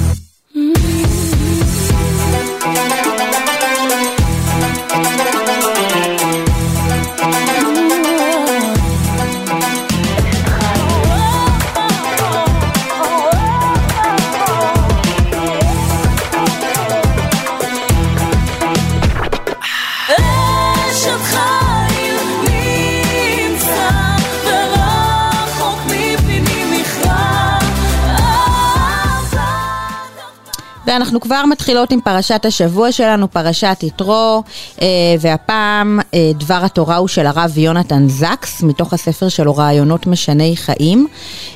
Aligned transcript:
ואנחנו 30.91 31.21
כבר 31.21 31.43
מתחילות 31.49 31.91
עם 31.91 32.01
פרשת 32.01 32.45
השבוע 32.45 32.91
שלנו, 32.91 33.31
פרשת 33.31 33.77
יתרו, 33.83 34.43
אה, 34.81 34.87
והפעם 35.19 35.99
אה, 36.13 36.31
דבר 36.35 36.59
התורה 36.63 36.95
הוא 36.95 37.07
של 37.07 37.27
הרב 37.27 37.57
יונתן 37.57 38.07
זקס, 38.07 38.63
מתוך 38.63 38.93
הספר 38.93 39.29
שלו 39.29 39.55
רעיונות 39.55 40.07
משני 40.07 40.53
חיים. 40.57 41.07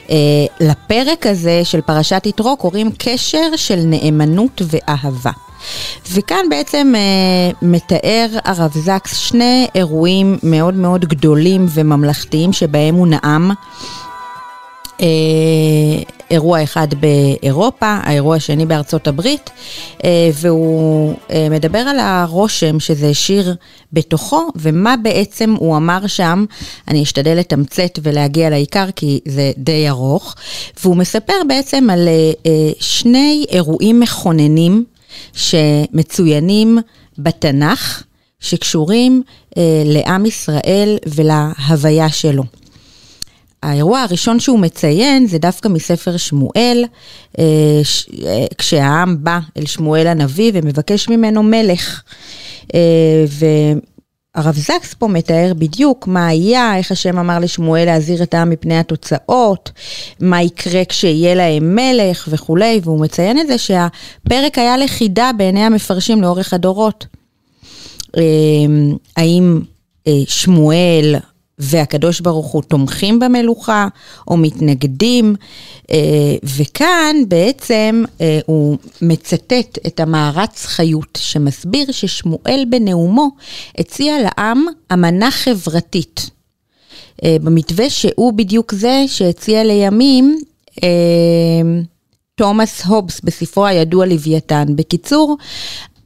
אה, 0.09 0.15
לפרק 0.59 1.27
הזה 1.27 1.61
של 1.63 1.81
פרשת 1.81 2.23
יתרו 2.25 2.57
קוראים 2.57 2.91
קשר 2.97 3.55
של 3.55 3.79
נאמנות 3.85 4.61
ואהבה. 4.65 5.31
וכאן 6.11 6.49
בעצם 6.49 6.93
אה, 6.95 7.51
מתאר 7.61 8.27
הרב 8.45 8.71
זקס 8.73 9.17
שני 9.17 9.67
אירועים 9.75 10.37
מאוד 10.43 10.73
מאוד 10.73 11.05
גדולים 11.05 11.65
וממלכתיים 11.69 12.53
שבהם 12.53 12.95
הוא 12.95 13.07
נאם. 13.07 13.51
אה, 15.01 15.07
אירוע 16.31 16.63
אחד 16.63 16.87
באירופה, 16.93 17.97
האירוע 18.03 18.35
השני 18.35 18.65
בארצות 18.65 19.07
הברית, 19.07 19.49
אה, 20.03 20.29
והוא 20.33 21.15
אה, 21.31 21.47
מדבר 21.51 21.77
על 21.79 21.99
הרושם 21.99 22.79
שזה 22.79 23.07
השאיר 23.07 23.55
בתוכו, 23.93 24.47
ומה 24.55 24.95
בעצם 24.97 25.55
הוא 25.59 25.77
אמר 25.77 26.07
שם, 26.07 26.45
אני 26.87 27.03
אשתדל 27.03 27.37
לתמצת 27.37 27.99
ולהגיע 28.03 28.49
לעיקר 28.49 28.85
כי 28.95 29.19
זה 29.25 29.51
די 29.57 29.89
ארוך, 29.89 30.35
והוא 30.83 30.95
מספר 30.95 31.33
בעצם 31.47 31.89
על 31.89 32.07
שני 32.79 33.45
אירועים 33.49 33.99
מכוננים 33.99 34.85
שמצוינים 35.33 36.77
בתנ"ך, 37.17 38.03
שקשורים 38.39 39.23
לעם 39.85 40.25
ישראל 40.25 40.97
ולהוויה 41.07 42.09
שלו. 42.09 42.43
האירוע 43.65 44.01
הראשון 44.01 44.39
שהוא 44.39 44.59
מציין 44.59 45.27
זה 45.27 45.37
דווקא 45.37 45.67
מספר 45.67 46.17
שמואל, 46.17 46.85
אה, 47.39 47.43
אה, 48.25 48.45
כשהעם 48.57 49.23
בא 49.23 49.39
אל 49.57 49.65
שמואל 49.65 50.07
הנביא 50.07 50.51
ומבקש 50.53 51.09
ממנו 51.09 51.43
מלך. 51.43 52.01
אה, 52.75 53.25
והרב 54.35 54.55
זקס 54.55 54.93
פה 54.93 55.07
מתאר 55.07 55.53
בדיוק 55.57 56.07
מה 56.07 56.27
היה, 56.27 56.77
איך 56.77 56.91
השם 56.91 57.17
אמר 57.17 57.39
לשמואל 57.39 57.85
להזהיר 57.85 58.23
את 58.23 58.33
העם 58.33 58.49
מפני 58.49 58.79
התוצאות, 58.79 59.71
מה 60.19 60.41
יקרה 60.41 60.85
כשיהיה 60.85 61.35
להם 61.35 61.75
מלך 61.75 62.27
וכולי, 62.31 62.81
והוא 62.83 62.99
מציין 62.99 63.39
את 63.39 63.47
זה 63.47 63.57
שהפרק 63.57 64.57
היה 64.57 64.77
לכידה 64.77 65.31
בעיני 65.37 65.63
המפרשים 65.63 66.21
לאורך 66.21 66.53
הדורות. 66.53 67.05
האם 69.17 69.61
שמואל 70.27 71.15
והקדוש 71.59 72.19
ברוך 72.19 72.47
הוא 72.47 72.63
תומכים 72.63 73.19
במלוכה 73.19 73.87
או 74.27 74.37
מתנגדים, 74.37 75.35
אה, 75.91 75.97
וכאן 76.43 77.15
בעצם 77.27 78.03
אה, 78.21 78.39
הוא 78.45 78.77
מצטט 79.01 79.77
את 79.87 79.99
המערץ 79.99 80.65
חיות 80.65 81.19
שמסביר 81.21 81.91
ששמואל 81.91 82.65
בנאומו 82.69 83.29
הציע 83.77 84.13
לעם 84.21 84.65
אמנה 84.93 85.31
חברתית. 85.31 86.29
אה, 87.23 87.37
במתווה 87.41 87.89
שהוא 87.89 88.33
בדיוק 88.33 88.73
זה 88.73 89.03
שהציע 89.07 89.63
לימים 89.63 90.39
תומאס 92.35 92.85
הובס 92.85 93.21
בספרו 93.21 93.65
הידוע 93.65 94.05
לוויתן. 94.05 94.65
בקיצור, 94.75 95.37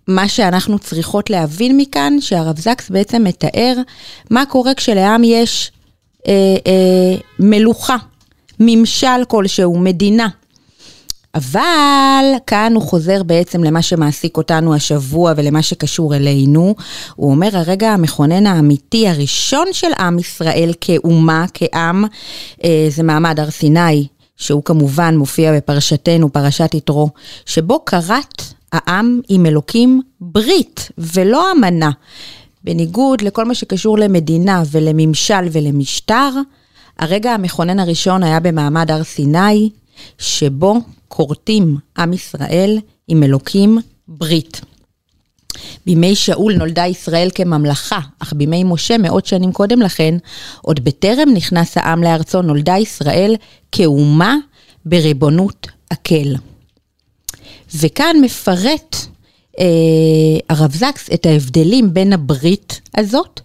מה 0.09 0.27
שאנחנו 0.27 0.79
צריכות 0.79 1.29
להבין 1.29 1.77
מכאן, 1.77 2.21
שהרב 2.21 2.59
זקס 2.59 2.89
בעצם 2.89 3.23
מתאר 3.23 3.73
מה 4.29 4.45
קורה 4.45 4.73
כשלעם 4.73 5.23
יש 5.23 5.71
אה, 6.27 6.33
אה, 6.67 7.15
מלוכה, 7.39 7.97
ממשל 8.59 9.25
כלשהו, 9.27 9.77
מדינה. 9.77 10.27
אבל 11.35 12.25
כאן 12.47 12.73
הוא 12.75 12.83
חוזר 12.83 13.23
בעצם 13.23 13.63
למה 13.63 13.81
שמעסיק 13.81 14.37
אותנו 14.37 14.75
השבוע 14.75 15.33
ולמה 15.37 15.61
שקשור 15.61 16.15
אלינו. 16.15 16.75
הוא 17.15 17.31
אומר, 17.31 17.57
הרגע 17.57 17.89
המכונן 17.91 18.47
האמיתי 18.47 19.07
הראשון 19.07 19.67
של 19.71 19.93
עם 19.99 20.19
ישראל 20.19 20.73
כאומה, 20.81 21.45
כעם, 21.53 22.05
אה, 22.63 22.87
זה 22.89 23.03
מעמד 23.03 23.39
הר 23.39 23.49
סיני, 23.49 24.07
שהוא 24.37 24.63
כמובן 24.63 25.17
מופיע 25.17 25.57
בפרשתנו, 25.57 26.33
פרשת 26.33 26.73
יתרו, 26.73 27.09
שבו 27.45 27.85
כרת 27.85 28.43
העם 28.71 29.21
עם 29.29 29.45
אלוקים 29.45 30.01
ברית 30.21 30.89
ולא 30.97 31.51
אמנה. 31.51 31.91
בניגוד 32.63 33.21
לכל 33.21 33.45
מה 33.45 33.55
שקשור 33.55 33.97
למדינה 33.97 34.63
ולממשל 34.71 35.47
ולמשטר, 35.51 36.29
הרגע 36.99 37.31
המכונן 37.31 37.79
הראשון 37.79 38.23
היה 38.23 38.39
במעמד 38.39 38.91
הר 38.91 39.03
סיני, 39.03 39.69
שבו 40.17 40.75
כורתים 41.07 41.77
עם 41.97 42.13
ישראל 42.13 42.79
עם 43.07 43.23
אלוקים 43.23 43.77
ברית. 44.07 44.61
בימי 45.85 46.15
שאול 46.15 46.53
נולדה 46.53 46.85
ישראל 46.85 47.29
כממלכה, 47.35 47.99
אך 48.19 48.33
בימי 48.33 48.63
משה 48.63 48.97
מאות 48.97 49.25
שנים 49.25 49.51
קודם 49.51 49.81
לכן, 49.81 50.17
עוד 50.61 50.83
בטרם 50.83 51.29
נכנס 51.33 51.77
העם 51.77 52.03
לארצו, 52.03 52.41
נולדה 52.41 52.77
ישראל 52.77 53.35
כאומה 53.71 54.35
בריבונות 54.85 55.67
הקל. 55.91 56.35
וכאן 57.75 58.15
מפרט 58.21 58.95
אה, 59.59 59.65
הרב 60.49 60.75
זקס 60.75 61.09
את 61.13 61.25
ההבדלים 61.25 61.93
בין 61.93 62.13
הברית 62.13 62.81
הזאת 62.97 63.41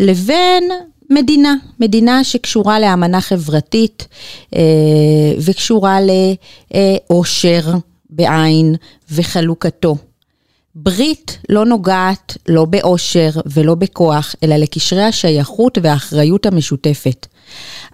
לבין 0.00 0.70
מדינה, 1.10 1.54
מדינה 1.80 2.24
שקשורה 2.24 2.80
לאמנה 2.80 3.20
חברתית 3.20 4.08
אה, 4.56 4.62
וקשורה 5.38 5.98
לאושר 7.10 7.74
בעין 8.10 8.74
וחלוקתו. 9.10 9.96
ברית 10.74 11.38
לא 11.48 11.64
נוגעת 11.64 12.36
לא 12.48 12.64
באושר 12.64 13.30
ולא 13.46 13.74
בכוח, 13.74 14.34
אלא 14.42 14.56
לקשרי 14.56 15.02
השייכות 15.02 15.78
והאחריות 15.82 16.46
המשותפת. 16.46 17.26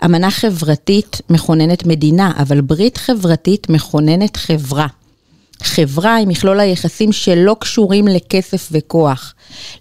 אמנה 0.05 0.31
חברתית 0.31 1.21
מכוננת 1.31 1.87
מדינה, 1.87 2.33
אבל 2.39 2.61
ברית 2.61 2.97
חברתית 2.97 3.71
מכוננת 3.71 4.37
חברה. 4.37 4.87
חברה 5.63 6.15
היא 6.15 6.27
מכלול 6.27 6.61
היחסים 6.61 7.13
שלא 7.13 7.57
קשורים 7.61 8.09
לכסף 8.09 8.69
וכוח, 8.73 9.35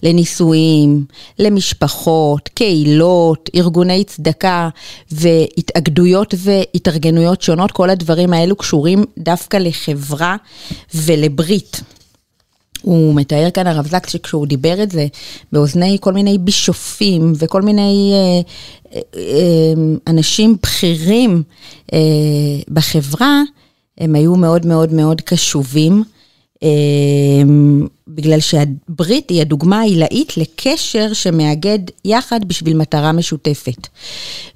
לנישואים, 0.03 1.05
למשפחות, 1.39 2.49
קהילות, 2.49 3.49
ארגוני 3.55 4.03
צדקה 4.03 4.69
והתאגדויות 5.11 6.33
והתארגנויות 6.37 7.41
שונות, 7.41 7.71
כל 7.71 7.89
הדברים 7.89 8.33
האלו 8.33 8.55
קשורים 8.55 9.05
דווקא 9.17 9.57
לחברה 9.57 10.35
ולברית. 10.95 11.81
הוא 12.81 13.15
מתאר 13.15 13.49
כאן 13.53 13.67
הרב 13.67 13.87
זקס 13.87 14.11
שכשהוא 14.11 14.47
דיבר 14.47 14.83
את 14.83 14.91
זה 14.91 15.07
באוזני 15.51 15.97
כל 16.01 16.13
מיני 16.13 16.37
בישופים 16.37 17.33
וכל 17.39 17.61
מיני 17.61 18.13
אה, 18.13 18.41
אה, 18.95 19.01
אה, 19.15 19.73
אנשים 20.07 20.57
בכירים 20.63 21.43
אה, 21.93 21.99
בחברה, 22.69 23.41
הם 24.01 24.15
היו 24.15 24.35
מאוד 24.35 24.65
מאוד 24.65 24.93
מאוד 24.93 25.21
קשובים. 25.21 26.03
אמ, 26.63 27.87
בגלל 28.07 28.39
שהברית 28.39 29.29
היא 29.29 29.41
הדוגמה 29.41 29.79
העילאית 29.79 30.37
לקשר 30.37 31.13
שמאגד 31.13 31.79
יחד 32.05 32.45
בשביל 32.45 32.77
מטרה 32.77 33.11
משותפת. 33.11 33.87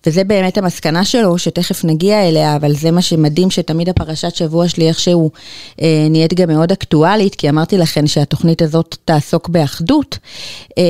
וזה 0.05 0.23
באמת 0.23 0.57
המסקנה 0.57 1.05
שלו, 1.05 1.37
שתכף 1.37 1.85
נגיע 1.85 2.27
אליה, 2.27 2.55
אבל 2.55 2.75
זה 2.75 2.91
מה 2.91 3.01
שמדהים, 3.01 3.51
שתמיד 3.51 3.89
הפרשת 3.89 4.35
שבוע 4.35 4.67
שלי 4.67 4.87
איכשהו 4.87 5.31
אה, 5.81 6.07
נהיית 6.09 6.33
גם 6.33 6.47
מאוד 6.47 6.71
אקטואלית, 6.71 7.35
כי 7.35 7.49
אמרתי 7.49 7.77
לכם 7.77 8.07
שהתוכנית 8.07 8.61
הזאת 8.61 8.95
תעסוק 9.05 9.49
באחדות. 9.49 10.17
אה, 10.77 10.83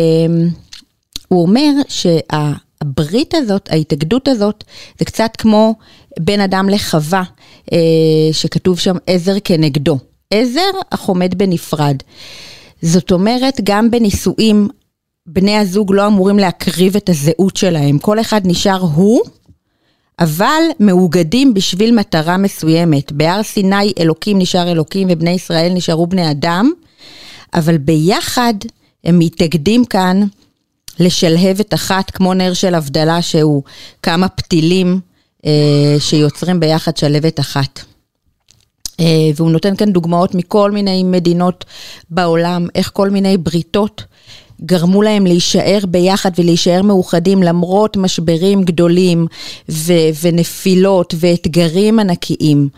הוא 1.27 1.41
אומר 1.41 1.71
שהברית 1.87 3.33
הזאת, 3.33 3.69
ההתאגדות 3.71 4.27
הזאת, 4.27 4.63
זה 4.99 5.05
קצת 5.05 5.31
כמו 5.37 5.75
בין 6.19 6.41
אדם 6.41 6.69
לחווה, 6.69 7.23
שכתוב 8.31 8.79
שם 8.79 8.95
עזר 9.07 9.35
כנגדו. 9.43 9.97
עזר, 10.31 10.71
אך 10.89 11.01
עומד 11.01 11.37
בנפרד. 11.37 11.97
זאת 12.81 13.11
אומרת, 13.11 13.59
גם 13.63 13.91
בנישואים, 13.91 14.67
בני 15.27 15.57
הזוג 15.57 15.93
לא 15.93 16.07
אמורים 16.07 16.39
להקריב 16.39 16.95
את 16.95 17.09
הזהות 17.09 17.57
שלהם. 17.57 17.99
כל 17.99 18.19
אחד 18.19 18.41
נשאר 18.43 18.81
הוא, 18.81 19.21
אבל 20.19 20.61
מאוגדים 20.79 21.53
בשביל 21.53 21.95
מטרה 21.95 22.37
מסוימת. 22.37 23.11
בהר 23.11 23.43
סיני 23.43 23.93
אלוקים 23.99 24.39
נשאר 24.39 24.71
אלוקים 24.71 25.07
ובני 25.11 25.31
ישראל 25.31 25.73
נשארו 25.73 26.07
בני 26.07 26.31
אדם, 26.31 26.71
אבל 27.53 27.77
ביחד 27.77 28.53
הם 29.03 29.19
מתאגדים 29.19 29.85
כאן 29.85 30.21
לשלהבת 30.99 31.73
אחת, 31.73 32.11
כמו 32.11 32.33
נר 32.33 32.53
של 32.53 32.75
הבדלה 32.75 33.21
שהוא 33.21 33.63
כמה 34.03 34.27
פתילים 34.27 34.87
אה, 34.93 35.14
שיוצרים 35.99 36.59
ביחד 36.59 36.97
שלהבת 36.97 37.39
אחת. 37.39 37.79
אה, 38.99 39.29
והוא 39.35 39.51
נותן 39.51 39.75
כאן 39.75 39.91
דוגמאות 39.91 40.35
מכל 40.35 40.71
מיני 40.71 41.03
מדינות 41.03 41.65
בעולם, 42.09 42.67
איך 42.75 42.91
כל 42.93 43.09
מיני 43.09 43.37
בריתות 43.37 44.03
גרמו 44.61 45.01
להם 45.01 45.25
להישאר 45.25 45.79
ביחד 45.87 46.31
ולהישאר 46.37 46.81
מאוחדים 46.81 47.43
למרות 47.43 47.97
משברים 47.97 48.63
גדולים 48.63 49.27
ו- 49.69 50.09
ונפילות 50.21 51.13
ואתגרים 51.19 51.99
ענקיים. 51.99 52.69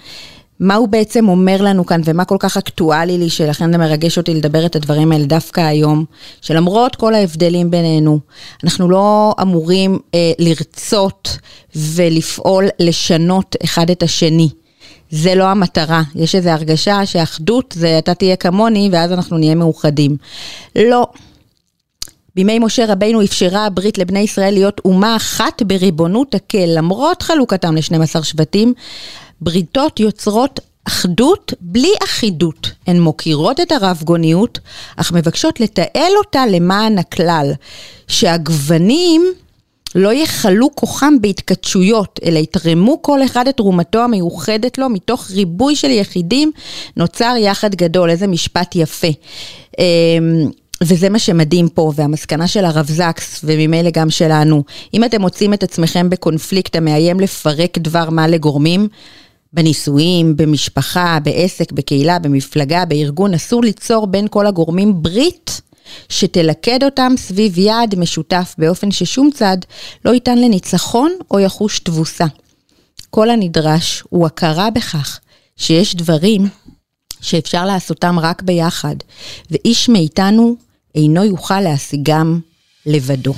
מה 0.60 0.76
הוא 0.76 0.88
בעצם 0.88 1.30
אומר 1.30 1.62
לנו 1.62 1.86
כאן 1.86 2.02
ומה 2.06 2.26
כל 2.26 2.38
כך 2.40 2.58
אקטואלי 2.58 3.18
לי, 3.18 3.30
שלכן 3.30 3.72
זה 3.72 3.78
מרגש 3.78 4.18
אותי 4.18 4.34
לדבר 4.34 4.66
את 4.66 4.76
הדברים 4.76 5.12
האלה 5.12 5.26
דווקא 5.26 5.62
היום, 5.62 6.06
שלמרות 6.42 6.96
כל 6.96 7.14
ההבדלים 7.14 7.72
בינינו, 7.72 8.20
אנחנו 8.64 8.90
לא 8.90 9.36
אמורים 9.42 10.00
אה, 10.16 10.32
לרצות 10.40 11.38
ולפעול 11.76 12.66
לשנות 12.80 13.56
אחד 13.64 13.90
את 13.90 14.04
השני. 14.04 14.50
זה 15.12 15.36
לא 15.36 15.44
המטרה. 15.44 16.02
יש 16.16 16.36
איזו 16.36 16.50
הרגשה 16.50 17.06
שאחדות 17.06 17.74
זה 17.78 18.00
אתה 18.00 18.14
תהיה 18.14 18.36
כמוני 18.36 18.90
ואז 18.92 19.12
אנחנו 19.12 19.38
נהיה 19.38 19.56
מאוחדים. 19.56 20.18
לא. 20.76 21.08
בימי 22.36 22.60
משה 22.60 22.86
רבינו 22.86 23.24
אפשרה 23.24 23.66
הברית 23.66 23.98
לבני 23.98 24.20
ישראל 24.20 24.54
להיות 24.54 24.82
אומה 24.86 25.16
אחת 25.16 25.62
בריבונות 25.62 26.36
הקל, 26.36 26.66
למרות 26.68 27.22
חלוקתם 27.22 27.76
ל-12 27.76 28.24
שבטים, 28.24 28.74
בריתות 29.42 30.00
יוצרות 30.00 30.60
אחדות 30.88 31.54
בלי 31.62 31.92
אחידות. 32.04 32.72
הן 32.88 33.00
מוקירות 33.00 33.60
את 33.60 33.72
הרב 33.72 34.02
גוניות, 34.04 34.60
אך 34.96 35.12
מבקשות 35.12 35.60
לתעל 35.60 36.12
אותה 36.18 36.46
למען 36.46 36.98
הכלל. 36.98 37.52
שהגוונים 38.08 39.26
לא 39.96 40.14
יכלו 40.14 40.76
כוחם 40.76 41.14
בהתכתשויות, 41.22 42.20
אלא 42.26 42.40
יתרמו 42.40 43.02
כל 43.02 43.24
אחד 43.24 43.48
את 43.48 43.58
תרומתו 43.58 44.00
המיוחדת 44.00 44.78
לו, 44.78 44.90
מתוך 44.90 45.32
ריבוי 45.32 45.76
של 45.76 45.90
יחידים 45.90 46.52
נוצר 46.98 47.34
יחד 47.40 47.76
גדול, 47.76 48.10
איזה 48.10 48.28
משפט 48.28 48.76
יפה. 48.76 49.08
אמ, 49.80 50.50
וזה 50.84 51.10
מה 51.10 51.20
שמדהים 51.20 51.70
פה, 51.70 51.92
והמסקנה 51.96 52.48
של 52.48 52.66
הרב 52.66 52.86
זקס, 52.90 53.42
וממילא 53.44 53.90
גם 53.90 54.10
שלנו, 54.10 54.64
אם 54.94 55.04
אתם 55.04 55.22
מוצאים 55.22 55.54
את 55.54 55.64
עצמכם 55.64 56.10
בקונפליקט 56.10 56.76
המאיים 56.76 57.20
לפרק 57.20 57.78
דבר 57.78 58.10
מה 58.10 58.28
לגורמים, 58.28 58.88
בנישואים, 59.58 60.38
במשפחה, 60.38 61.18
בעסק, 61.24 61.72
בקהילה, 61.72 62.20
במפלגה, 62.20 62.86
בארגון, 62.86 63.34
אסור 63.34 63.64
ליצור 63.64 64.08
בין 64.08 64.28
כל 64.30 64.48
הגורמים 64.48 65.04
ברית 65.04 65.62
שתלכד 66.10 66.84
אותם 66.84 67.14
סביב 67.18 67.58
יעד 67.58 67.96
משותף 67.96 68.56
באופן 68.58 68.92
ששום 68.92 69.30
צד 69.34 69.58
לא 70.06 70.12
ייתן 70.12 70.38
לניצחון 70.38 71.12
או 71.32 71.40
יחוש 71.40 71.80
תבוסה. 71.80 72.26
כל 73.10 73.30
הנדרש 73.30 74.04
הוא 74.10 74.26
הכרה 74.26 74.70
בכך 74.70 75.20
שיש 75.56 75.96
דברים 75.96 76.48
שאפשר 77.22 77.66
לעשותם 77.66 78.20
רק 78.20 78.42
ביחד, 78.42 78.96
ואיש 79.52 79.90
מאיתנו 79.90 80.56
אינו 80.96 81.24
יוכל 81.24 81.62
להשיגם 81.62 82.40
לבדו. 82.86 83.34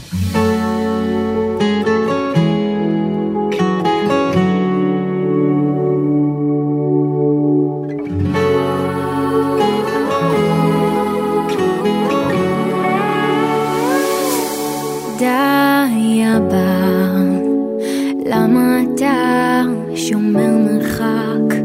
שומר 20.09 20.57
מרחק, 20.57 21.55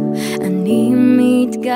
אני 0.40 0.90
מתגעגעת. 0.94 1.72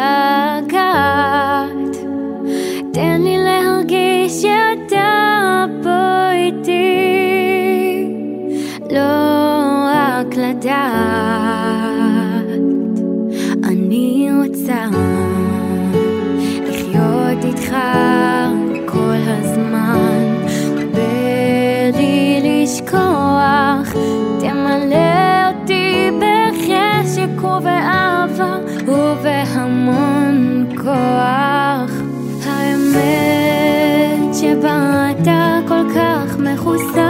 תן 2.92 3.20
לי 3.22 3.36
להרגיש 3.38 4.42
שאתה 4.42 5.64
פה 5.82 6.30
איתי, 6.32 6.94
לא 8.90 9.00
רק 9.86 10.36
לדעת. 10.36 11.27
ובאהבה 27.58 28.56
ובהמון 28.86 30.66
כוח. 30.76 31.92
האמת 32.46 34.34
שבה 34.34 35.06
אתה 35.10 35.58
כל 35.68 35.84
כך 35.94 36.38
מחוסר 36.38 37.07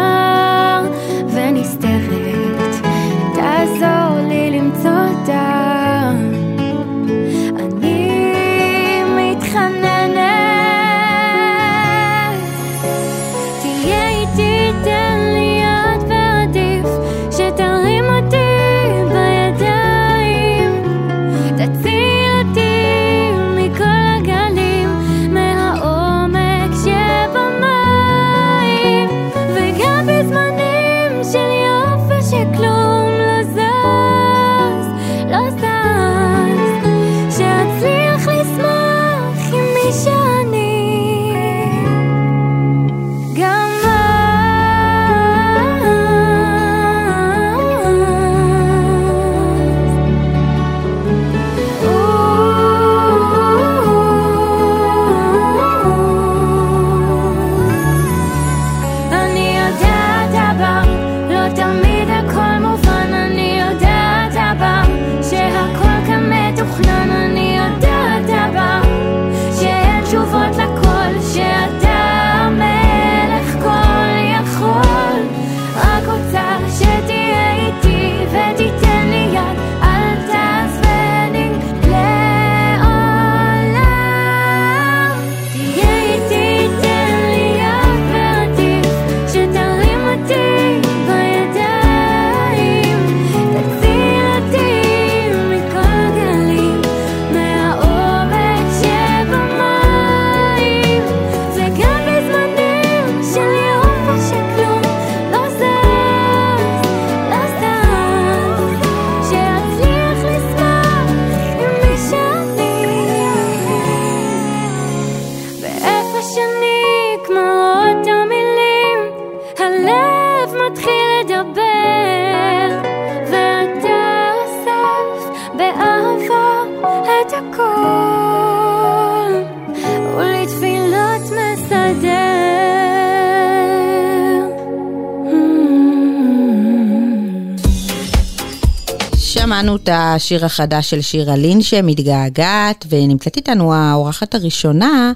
את 139.83 139.89
השיר 139.93 140.45
החדש 140.45 140.91
של 140.91 141.01
שירה 141.01 141.37
לינשה, 141.37 141.83
מתגעגעת, 141.83 142.87
ונמצאת 142.91 143.37
איתנו 143.37 143.75
האורחת 143.75 144.35
הראשונה, 144.35 145.13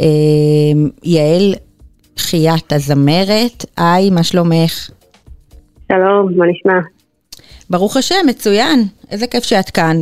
אה, 0.00 0.06
יעל 1.04 1.54
חיית 2.18 2.72
הזמרת. 2.72 3.64
היי, 3.76 4.10
מה 4.10 4.22
שלומך? 4.22 4.90
שלום, 5.92 6.32
מה 6.36 6.44
נשמע? 6.46 6.78
ברוך 7.70 7.96
השם, 7.96 8.26
מצוין. 8.26 8.84
איזה 9.10 9.26
כיף 9.26 9.44
שאת 9.44 9.70
כאן. 9.70 10.00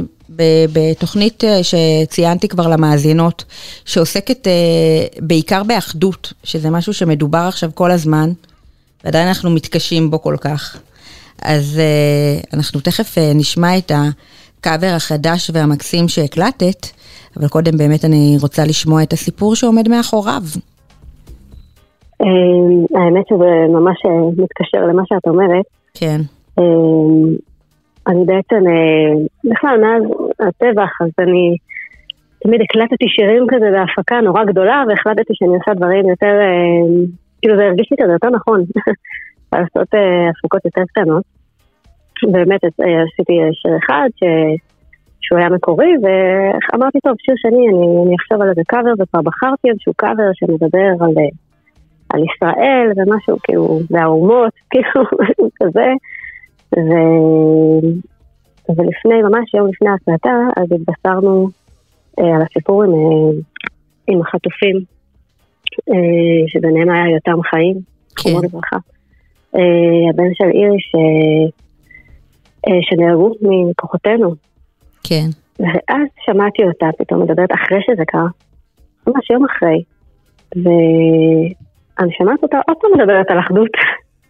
בתוכנית 0.73 1.45
אה, 1.45 1.61
שציינתי 1.62 2.49
כבר 2.49 2.69
למאזינות, 2.69 3.45
שעוסקת 3.85 4.47
אה, 4.47 4.52
בעיקר 5.21 5.62
באחדות, 5.62 6.33
שזה 6.45 6.71
משהו 6.71 6.95
שמדובר 6.95 7.45
עכשיו 7.49 7.71
כל 7.75 7.90
הזמן, 7.90 8.33
ועדיין 9.04 9.28
אנחנו 9.28 9.50
מתקשים 9.50 10.11
בו 10.11 10.23
כל 10.23 10.37
כך. 10.40 10.76
אז 11.42 11.80
uh, 11.80 12.56
אנחנו 12.56 12.80
תכף 12.80 13.18
uh, 13.18 13.20
נשמע 13.35 13.78
את 13.78 13.92
הקאבר 13.94 14.92
החדש 14.97 15.50
והמקסים 15.54 16.09
שהקלטת, 16.09 16.87
אבל 17.37 17.49
קודם 17.49 17.78
באמת 17.78 18.04
אני 18.04 18.37
רוצה 18.42 18.64
לשמוע 18.64 19.02
את 19.02 19.12
הסיפור 19.12 19.54
שעומד 19.54 19.88
מאחוריו. 19.88 20.42
Um, 22.23 22.26
האמת 22.99 23.25
שזה 23.28 23.66
ממש 23.68 23.99
מתקשר 24.37 24.87
למה 24.87 25.02
שאת 25.06 25.26
אומרת. 25.26 25.64
כן. 25.94 26.20
אני 28.09 28.25
בעצם, 28.25 28.64
בכלל 29.44 29.80
מאז 29.80 30.02
הטבח, 30.40 30.90
אז 31.00 31.11
אני 31.18 31.56
תמיד 32.42 32.61
הקלטתי 32.61 33.04
שירים 33.09 33.47
כזה 33.50 33.66
בהפקה 33.73 34.20
נורא 34.20 34.44
גדולה, 34.44 34.85
והחלטתי 34.88 35.32
שאני 35.35 35.54
עושה 35.54 35.75
דברים 35.75 36.09
יותר, 36.09 36.35
כאילו 37.42 37.56
זה 37.56 37.62
הרגיש 37.62 37.88
לי 37.90 37.97
כזה 38.00 38.12
יותר 38.12 38.30
נכון. 38.30 38.64
לעשות 39.52 39.95
uh, 39.95 40.30
הפקות 40.30 40.64
יותר 40.64 40.83
קטנות. 40.88 41.25
באמת 42.33 42.64
uh, 42.64 42.69
עשיתי 43.12 43.33
שיר 43.52 43.76
אחד 43.85 44.09
ש... 44.16 44.23
שהוא 45.30 45.38
היה 45.38 45.49
מקורי, 45.49 45.92
ואמרתי, 46.02 46.99
טוב, 47.00 47.14
שיר 47.19 47.35
שני, 47.38 47.69
אני, 47.69 47.87
אני 48.07 48.16
אחשוב 48.16 48.42
על 48.42 48.49
איזה 48.50 48.62
קאבר, 48.66 48.92
וכבר 48.99 49.21
בחרתי 49.23 49.71
איזשהו 49.71 49.92
קאבר 49.97 50.30
שמדבר 50.35 50.90
על, 51.00 51.14
אה, 51.19 51.33
על 52.09 52.21
ישראל 52.25 52.87
ומשהו, 52.97 53.37
כאילו, 53.42 53.80
והאומות, 53.90 54.52
כאילו, 54.71 55.04
משהו 55.21 55.49
כזה. 55.62 55.88
ו... 56.76 56.90
ולפני, 58.69 59.23
ממש 59.23 59.54
יום 59.54 59.69
לפני 59.69 59.88
ההקלטה, 59.88 60.37
אז 60.57 60.66
התבשרנו 60.73 61.49
אה, 62.19 62.37
על 62.37 62.42
הסיפור 62.42 62.83
עם, 62.85 62.90
אה, 62.90 63.40
עם 64.09 64.21
החטופים, 64.21 64.76
אה, 65.88 66.49
שביניהם 66.49 66.90
היה 66.90 67.14
יותם 67.14 67.42
חיים, 67.42 67.76
כן. 68.16 68.30
לברכה. 68.45 68.76
אה, 69.57 70.11
הבן 70.11 70.35
של 70.35 70.45
איריס 70.45 70.88
אה, 70.95 71.49
אה, 72.69 72.78
שנהרגו 72.83 73.33
מכוחותינו. 73.40 74.35
כן. 75.09 75.28
ואז 75.59 76.07
שמעתי 76.26 76.64
אותה 76.64 76.87
פתאום 76.99 77.23
מדברת 77.23 77.52
אחרי 77.52 77.78
שזה 77.87 78.04
קרה, 78.07 78.26
ממש 79.07 79.30
יום 79.30 79.45
אחרי, 79.45 79.83
ואני 80.57 82.12
שמעת 82.12 82.42
אותה 82.42 82.59
עוד 82.69 82.76
פעם 82.80 82.90
מדברת 82.95 83.30
על 83.30 83.38
אחדות. 83.38 83.71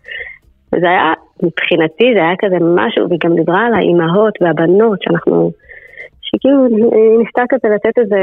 וזה 0.72 0.86
היה, 0.86 1.12
מבחינתי 1.42 2.04
זה 2.14 2.20
היה 2.20 2.34
כזה 2.38 2.56
משהו, 2.60 3.08
והיא 3.08 3.20
גם 3.24 3.34
דיברה 3.34 3.66
על 3.66 3.74
האימהות 3.74 4.34
והבנות, 4.40 5.02
שאנחנו, 5.02 5.50
שכאילו 6.22 6.68
ניסתה 7.18 7.42
כזה 7.48 7.74
לתת 7.74 7.98
איזה 7.98 8.18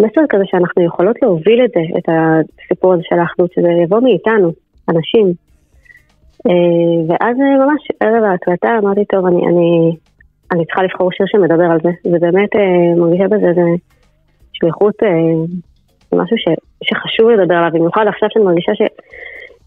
מסר 0.00 0.20
כזה 0.28 0.44
שאנחנו 0.46 0.84
יכולות 0.84 1.16
להוביל 1.22 1.64
את 1.64 1.70
זה, 1.74 1.80
את 1.98 2.08
הסיפור 2.08 2.92
הזה 2.92 3.02
של 3.04 3.18
האחדות, 3.18 3.52
שזה 3.52 3.68
יבוא 3.82 4.00
מאיתנו. 4.00 4.52
אנשים. 4.88 5.26
אה, 6.46 6.98
ואז 7.08 7.36
אה, 7.40 7.66
ממש 7.66 7.82
ערב 8.00 8.22
ההקלטה 8.24 8.68
אמרתי, 8.78 9.04
טוב, 9.04 9.26
אני, 9.26 9.46
אני, 9.46 9.96
אני 10.52 10.64
צריכה 10.64 10.82
לבחור 10.82 11.12
שיר 11.12 11.26
שמדבר 11.26 11.64
על 11.72 11.78
זה. 11.82 11.90
ובאמת 12.04 12.56
אה, 12.56 12.94
מרגישה 12.96 13.24
בזה, 13.24 13.52
זה 13.54 13.66
שליחות, 14.52 14.94
זה 16.10 16.16
משהו 16.22 16.36
ש, 16.38 16.44
שחשוב 16.84 17.30
לדבר 17.30 17.54
עליו, 17.54 17.70
במיוחד 17.72 18.04
עכשיו 18.08 18.28
שאני 18.32 18.44
מרגישה 18.44 18.72
ש... 18.74 18.82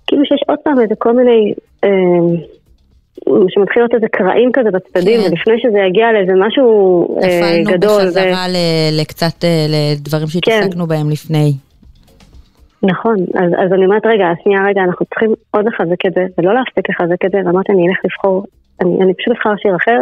כאילו 0.08 0.25
שיש 0.25 0.44
עוד 0.48 0.60
פעם 0.63 0.80
איזה 0.80 0.96
כל 0.98 1.13
מיני... 1.13 1.54
שמתחיל 3.50 3.82
להיות 3.82 3.94
איזה 3.94 4.08
קרעים 4.12 4.50
כזה 4.54 4.70
בצדדים, 4.72 5.22
כן. 5.22 5.28
ולפני 5.30 5.54
שזה 5.62 5.80
יגיע 5.88 6.12
לאיזה 6.12 6.34
משהו 6.48 6.66
אה, 7.24 7.63
גדול. 7.66 7.90
נפלנו 7.92 8.08
בחזרה 8.08 8.46
ו... 8.50 9.00
לקצת, 9.01 9.46
לדברים 9.70 10.28
שהתעסקנו 10.28 10.84
כן. 10.84 10.90
בהם 10.90 11.10
לפני. 11.10 11.54
נכון, 12.84 13.16
אז, 13.36 13.52
אז 13.66 13.74
אני 13.74 13.86
אומרת, 13.86 14.06
רגע, 14.06 14.28
שנייה, 14.44 14.66
רגע, 14.66 14.82
אנחנו 14.82 15.06
צריכים 15.06 15.34
עוד 15.52 15.66
לחזק 15.66 16.06
את 16.06 16.14
זה, 16.14 16.26
ולא 16.38 16.54
להפסיק 16.54 16.90
לחזק 16.90 17.26
את 17.26 17.32
זה, 17.32 17.38
ואמרתי, 17.46 17.72
אני 17.72 17.88
אלך 17.88 17.98
לבחור, 18.06 18.46
אני, 18.82 19.04
אני 19.04 19.14
פשוט 19.14 19.34
אבחר 19.36 19.56
שיר 19.58 19.76
אחר. 19.76 20.00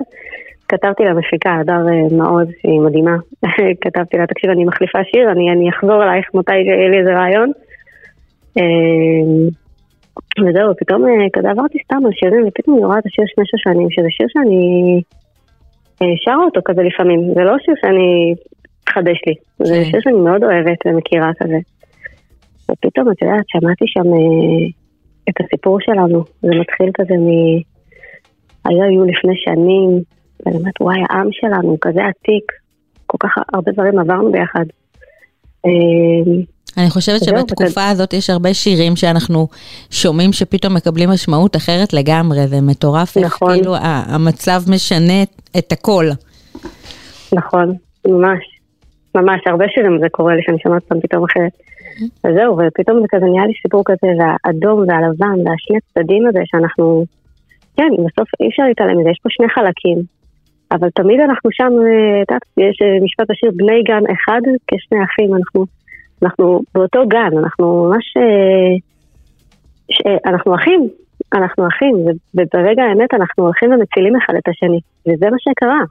כתבתי 0.70 1.04
למפיקה, 1.04 1.56
הדר 1.56 1.88
אה, 1.88 2.18
מעוז, 2.18 2.48
שהיא 2.62 2.80
מדהימה, 2.80 3.16
כתבתי 3.82 4.18
לה, 4.18 4.28
תקשיב, 4.28 4.50
אני 4.50 4.66
מחליפה 4.66 5.00
שיר, 5.04 5.32
אני, 5.32 5.52
אני 5.52 5.70
אחזור 5.70 6.04
אלייך 6.04 6.26
מתי 6.34 6.56
יהיה 6.56 6.90
לי 6.90 7.00
איזה 7.00 7.14
רעיון. 7.14 7.52
אמ, 8.58 9.48
וזהו, 10.40 10.74
פתאום 10.78 11.06
אה, 11.08 11.28
כזה 11.34 11.50
עברתי 11.50 11.78
סתם 11.84 12.06
על 12.06 12.12
שירים, 12.14 12.48
ופתאום 12.48 12.78
אני 12.78 12.86
רואה 12.86 13.00
את 13.00 13.06
השיר 13.06 13.26
שני 13.28 13.44
שושנים, 13.46 13.88
שזה 13.92 14.08
שיר 14.10 14.28
שאני 14.30 14.62
אה, 16.02 16.14
שרה 16.18 16.44
אותו 16.46 16.62
כזה 16.66 16.82
לפעמים, 16.84 17.34
זה 17.34 17.44
לא 17.44 17.56
שיר 17.60 17.74
שאני 17.82 18.34
חדש 18.90 19.20
לי, 19.28 19.34
זה 19.60 19.74
כן. 19.74 19.84
שיר 19.84 20.00
שאני 20.04 20.20
מאוד 20.20 20.44
אוהבת 20.44 20.80
ומכירה 20.86 21.32
כזה. 21.40 21.58
ופתאום, 22.70 23.12
את 23.12 23.22
יודעת, 23.22 23.46
שמעתי 23.48 23.86
שם 23.88 24.08
אה, 24.14 24.68
את 25.30 25.36
הסיפור 25.40 25.78
שלנו. 25.82 26.24
זה 26.42 26.50
מתחיל 26.62 26.90
כזה 26.94 27.14
מ... 27.14 27.28
היו 28.66 28.84
היו 28.84 29.04
לפני 29.06 29.34
שנים, 29.38 30.02
ואני 30.46 30.58
אומרת, 30.58 30.74
וואי, 30.82 30.98
העם 31.10 31.28
שלנו 31.32 31.78
כזה 31.82 32.00
עתיק, 32.06 32.52
כל 33.06 33.18
כך 33.20 33.38
הרבה 33.54 33.72
דברים 33.72 34.00
עברנו 34.00 34.32
ביחד. 34.32 34.66
אה, 35.66 36.44
אני 36.78 36.90
חושבת 36.90 37.24
שבתקופה 37.24 37.88
הזאת 37.88 38.14
יש 38.14 38.30
הרבה 38.30 38.54
שירים 38.54 38.96
שאנחנו 38.96 39.48
שומעים 39.90 40.34
שפתאום 40.34 40.74
מקבלים 40.74 41.10
משמעות 41.10 41.56
אחרת 41.56 41.94
לגמרי, 41.94 42.48
זה 42.48 42.62
מטורף, 42.62 43.18
נכון. 43.18 43.54
כאילו 43.54 43.76
המצב 43.82 44.62
משנה 44.68 45.24
את 45.58 45.72
הכל. 45.72 46.06
נכון, 47.34 47.76
ממש. 48.08 48.59
ממש, 49.16 49.42
הרבה 49.46 49.66
שירים 49.70 50.00
זה 50.00 50.10
קורה 50.10 50.36
לי 50.36 50.42
שאני 50.46 50.60
שומעת 50.60 50.84
אותם 50.84 51.02
פתאום 51.02 51.24
אחרת. 51.24 51.52
וזהו, 52.24 52.58
ופתאום 52.58 53.02
זה 53.02 53.08
כזה 53.10 53.26
נהיה 53.26 53.46
לי 53.48 53.54
סיפור 53.62 53.84
כזה, 53.86 54.08
והאדום 54.20 54.80
והלבן 54.80 55.38
והשני 55.46 55.78
צדדים 55.94 56.28
הזה 56.28 56.40
שאנחנו, 56.46 57.06
כן, 57.78 57.90
בסוף 57.92 58.30
אי 58.40 58.50
אפשר 58.50 58.64
להתעלם 58.64 59.00
מזה, 59.00 59.10
יש 59.10 59.20
פה 59.24 59.30
שני 59.30 59.50
חלקים. 59.50 60.00
אבל 60.72 60.90
תמיד 60.90 61.20
אנחנו 61.20 61.50
שם, 61.52 61.64
אה, 61.64 62.22
את 62.22 62.32
יודעת, 62.32 62.46
יש 62.58 62.78
אה, 62.82 63.04
משפט 63.04 63.32
בשיר, 63.32 63.52
בני 63.56 63.84
גן 63.84 64.04
אחד 64.14 64.42
כשני 64.68 65.04
אחים, 65.04 65.36
אנחנו, 65.36 65.66
אנחנו 66.24 66.62
באותו 66.74 67.08
גן, 67.08 67.38
אנחנו 67.44 67.86
ממש, 67.86 68.06
אה, 68.18 68.76
ש, 69.92 70.02
אנחנו 70.26 70.56
אחים, 70.56 70.90
אנחנו 71.34 71.68
אחים, 71.68 71.96
וברגע 72.36 72.84
האמת 72.84 73.14
אנחנו 73.14 73.44
הולכים 73.44 73.72
ומצילים 73.72 74.16
אחד 74.16 74.34
את 74.36 74.48
השני, 74.48 74.80
וזה 75.08 75.30
מה 75.30 75.38
שקרה. 75.40 75.82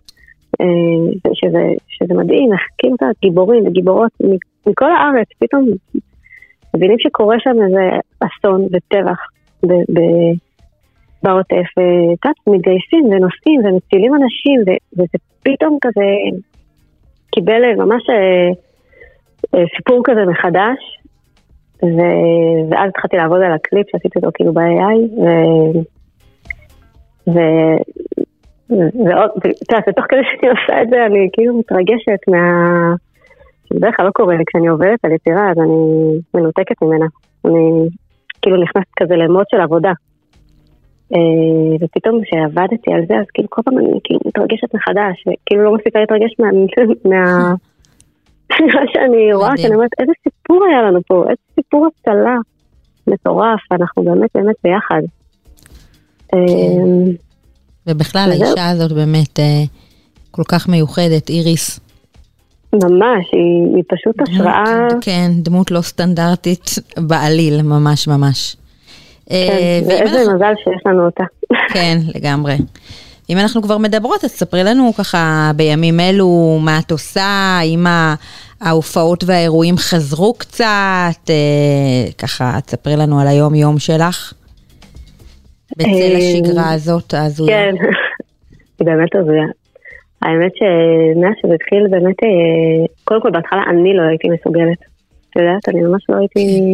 שזה, 1.34 1.62
שזה 1.88 2.14
מדהים, 2.14 2.50
כאילו, 2.78 2.94
את 2.94 3.16
גיבורים 3.22 3.66
וגיבורות 3.66 4.12
מכל 4.66 4.90
הארץ, 4.92 5.28
פתאום 5.38 5.66
מבינים 6.76 6.98
שקורה 6.98 7.36
שם 7.38 7.56
איזה 7.66 7.90
אסון 8.20 8.62
וטבח 8.72 9.18
בעוטף, 11.22 11.68
ואת 11.76 12.24
יודעת, 12.24 12.36
מתגייסים 12.46 13.04
ונוסעים 13.04 13.60
ומצילים 13.64 14.14
אנשים, 14.14 14.60
וזה 14.92 15.18
פתאום 15.42 15.78
כזה 15.80 16.04
קיבל 17.34 17.62
ממש 17.76 18.02
אה, 18.10 18.48
אה, 19.54 19.64
סיפור 19.76 20.02
כזה 20.04 20.20
מחדש, 20.24 20.98
ו... 21.82 21.98
ואז 22.70 22.88
התחלתי 22.88 23.16
לעבוד 23.16 23.42
על 23.42 23.52
הקליפ 23.52 23.86
שעשיתי 23.90 24.18
אותו 24.18 24.28
כאילו 24.34 24.52
ב-AI, 24.52 25.20
ו... 25.22 25.28
ו... 27.34 27.38
ועוד, 28.70 29.30
את 29.36 29.72
יודעת, 29.72 29.88
תוך 29.96 30.04
כדי 30.08 30.20
שאני 30.30 30.50
עושה 30.50 30.82
את 30.82 30.88
זה, 30.90 31.06
אני 31.06 31.28
כאילו 31.32 31.58
מתרגשת 31.58 32.20
מה... 32.28 32.94
בדרך 33.74 33.96
כלל 33.96 34.06
לא 34.06 34.10
קורה 34.10 34.36
לי, 34.36 34.44
כשאני 34.46 34.68
עובדת 34.68 35.04
על 35.04 35.12
יצירה, 35.12 35.50
אז 35.50 35.58
אני 35.58 35.80
מנותקת 36.34 36.82
ממנה. 36.82 37.06
אני 37.44 37.88
כאילו 38.42 38.56
נכנסת 38.62 38.92
כזה 39.00 39.16
למוד 39.16 39.44
של 39.50 39.60
עבודה. 39.60 39.92
אה, 41.14 41.76
ופתאום 41.80 42.20
כשעבדתי 42.24 42.92
על 42.92 43.02
זה, 43.08 43.14
אז 43.18 43.26
כאילו 43.34 43.50
כל 43.50 43.62
פעם 43.64 43.78
אני 43.78 44.00
כאילו 44.04 44.20
מתרגשת 44.26 44.74
מחדש, 44.74 45.24
וכאילו 45.26 45.64
לא 45.64 45.74
מפסיקה 45.74 46.00
להתרגש 46.00 46.30
מה... 46.38 46.48
מה... 47.04 47.54
מה 48.74 48.82
שאני 48.92 49.34
רואה, 49.34 49.56
שאני 49.56 49.74
אומרת, 49.74 49.90
איזה 49.98 50.12
סיפור 50.22 50.64
היה 50.64 50.82
לנו 50.82 51.00
פה, 51.06 51.22
איזה 51.22 51.42
סיפור 51.54 51.86
הצלה. 51.86 52.36
מטורף, 53.08 53.60
ואנחנו 53.70 54.02
באמת 54.02 54.30
באמת 54.34 54.56
ביחד. 54.64 55.02
כן. 56.28 56.38
ובכלל, 57.88 58.30
האישה 58.30 58.68
הזאת 58.68 58.92
באמת 58.92 59.40
אה, 59.40 59.62
כל 60.30 60.42
כך 60.48 60.68
מיוחדת, 60.68 61.30
איריס. 61.30 61.80
ממש, 62.72 63.26
היא, 63.32 63.76
היא 63.76 63.84
פשוט 63.88 64.16
דמות, 64.16 64.28
השראה. 64.28 64.88
כן, 65.00 65.30
דמות 65.34 65.70
לא 65.70 65.80
סטנדרטית 65.80 66.74
בעליל, 66.98 67.62
ממש 67.62 68.08
ממש. 68.08 68.56
אה, 69.30 69.46
כן, 69.48 69.88
ואיזה 69.88 70.20
אנחנו... 70.20 70.34
מזל 70.34 70.52
שיש 70.64 70.82
לנו 70.86 71.04
אותה. 71.04 71.24
כן, 71.74 71.98
לגמרי. 72.14 72.56
אם 73.30 73.38
אנחנו 73.38 73.62
כבר 73.62 73.78
מדברות, 73.78 74.24
אז 74.24 74.30
ספרי 74.30 74.64
לנו 74.64 74.92
ככה 74.98 75.50
בימים 75.56 76.00
אלו 76.00 76.58
מה 76.62 76.78
את 76.78 76.90
עושה, 76.90 77.58
האם 77.60 77.86
ההופעות 78.60 79.24
והאירועים 79.26 79.76
חזרו 79.76 80.34
קצת, 80.34 81.30
אה, 81.30 82.10
ככה 82.18 82.58
תספרי 82.66 82.96
לנו 82.96 83.20
על 83.20 83.26
היום-יום 83.26 83.78
שלך. 83.78 84.32
בצל 85.76 85.88
אה, 85.88 86.18
השגרה 86.18 86.72
הזאת 86.72 87.14
ההזויה. 87.14 87.56
כן, 87.56 87.74
היא 88.78 88.86
באמת 88.86 89.14
הזויה. 89.14 89.46
האמת 90.22 90.52
שמאז 90.56 91.34
שזה 91.42 91.54
התחיל 91.54 91.86
באמת, 91.90 92.22
אה, 92.22 92.86
קודם 93.04 93.22
כל 93.22 93.30
בהתחלה 93.30 93.62
אני 93.70 93.94
לא 93.94 94.02
הייתי 94.02 94.28
מסוגלת. 94.28 94.78
את 95.30 95.36
יודעת, 95.36 95.68
אני 95.68 95.80
ממש 95.80 96.02
לא 96.08 96.16
הייתי... 96.16 96.72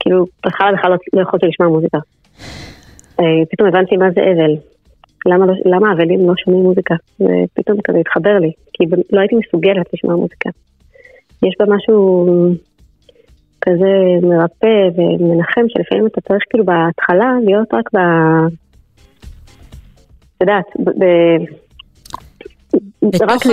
כאילו, 0.00 0.26
בהתחלה 0.44 0.72
בכלל 0.72 0.90
לא, 0.90 0.96
לא 1.12 1.22
יכולתי 1.22 1.46
לשמוע 1.46 1.68
מוזיקה. 1.68 1.98
אה, 3.20 3.42
פתאום 3.50 3.68
הבנתי 3.68 3.96
מה 3.96 4.10
זה 4.10 4.20
אבל. 4.20 4.56
למה, 5.26 5.46
לא, 5.46 5.54
למה 5.64 5.90
האבלים 5.90 6.28
לא 6.28 6.34
שומעים 6.36 6.62
מוזיקה? 6.62 6.94
ופתאום 7.14 7.78
כזה 7.84 7.98
התחבר 7.98 8.38
לי, 8.38 8.52
כי 8.72 8.84
לא 9.12 9.20
הייתי 9.20 9.36
מסוגלת 9.36 9.86
לשמוע 9.92 10.16
מוזיקה. 10.16 10.50
יש 11.42 11.54
בה 11.58 11.64
משהו 11.68 12.26
כזה 13.66 13.92
מרפא 14.22 14.76
ומנחם, 14.96 15.64
שלפעמים 15.68 16.06
אתה 16.06 16.20
צריך 16.20 16.42
כאילו 16.50 16.64
בהתחלה 16.64 17.32
להיות 17.44 17.74
רק 17.74 17.90
ב... 17.94 17.98
את 20.36 20.40
יודעת, 20.40 20.64
ב... 20.84 21.04
בתוך 23.02 23.46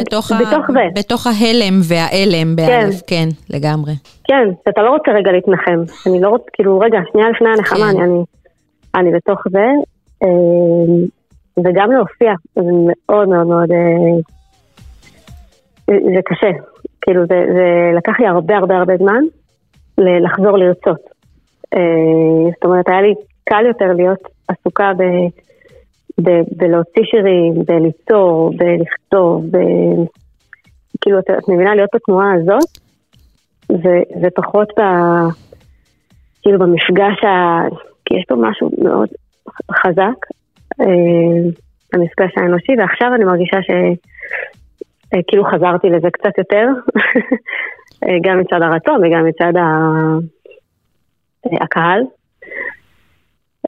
בתוך, 0.00 0.32
בתוך, 0.32 0.70
ה... 0.70 0.74
בתוך 0.96 1.26
ההלם 1.26 1.80
והאלם 1.88 2.56
באלף, 2.56 3.02
כן. 3.06 3.28
כן, 3.50 3.56
לגמרי. 3.56 3.92
כן, 4.24 4.48
אתה 4.68 4.82
לא 4.82 4.90
רוצה 4.90 5.10
רגע 5.10 5.32
להתנחם. 5.32 5.80
אני 6.06 6.20
לא 6.20 6.28
רוצה, 6.28 6.44
כאילו, 6.52 6.78
רגע, 6.78 6.98
שנייה 7.12 7.30
לפני 7.30 7.48
הנחמה, 7.48 7.92
כן. 7.92 7.98
אני, 8.94 9.10
בתוך 9.12 9.40
זה, 9.50 9.66
אה, 10.22 10.28
וגם 11.64 11.92
להופיע, 11.92 12.32
זה 12.54 12.62
מאוד 12.62 13.28
מאוד 13.28 13.46
מאוד, 13.46 13.70
אה, 13.72 14.18
זה 15.88 16.20
קשה. 16.24 16.50
כאילו, 17.06 17.26
זה, 17.26 17.44
זה 17.54 17.92
לקח 17.96 18.12
לי 18.20 18.26
הרבה 18.26 18.56
הרבה 18.56 18.76
הרבה 18.76 18.96
זמן 18.96 19.22
לחזור 19.98 20.58
לרצות. 20.58 21.00
אה, 21.74 22.50
זאת 22.54 22.64
אומרת, 22.64 22.88
היה 22.88 23.02
לי 23.02 23.14
קל 23.44 23.66
יותר 23.66 23.92
להיות 23.92 24.18
עסוקה 24.48 24.92
ב... 24.98 25.02
ב- 26.20 26.44
בלהוציא 26.56 27.02
שירים, 27.04 27.54
בליצור, 27.66 28.50
בלכתוב, 28.56 29.44
ב... 29.50 29.56
כאילו, 31.00 31.18
את, 31.18 31.30
את 31.38 31.48
מבינה, 31.48 31.74
להיות 31.74 31.90
בתנועה 31.94 32.34
הזאת, 32.34 32.78
ו- 33.72 34.26
ופחות 34.26 34.68
ב... 34.78 34.82
כאילו 36.42 36.58
במפגש 36.58 37.24
ה... 37.24 37.60
כי 38.04 38.14
יש 38.14 38.24
פה 38.28 38.34
משהו 38.34 38.70
מאוד 38.78 39.08
חזק, 39.72 40.26
אה, 40.80 41.50
המפגש 41.92 42.32
האנושי, 42.36 42.72
ועכשיו 42.78 43.14
אני 43.14 43.24
מרגישה 43.24 43.62
ש... 43.62 43.70
כאילו 45.28 45.44
חזרתי 45.44 45.86
לזה 45.90 46.08
קצת 46.12 46.38
יותר, 46.38 46.66
גם 48.24 48.40
מצד 48.40 48.62
הרצון 48.62 49.04
וגם 49.04 49.26
מצד 49.26 49.56
ה... 49.56 49.66
הקהל. 51.60 52.00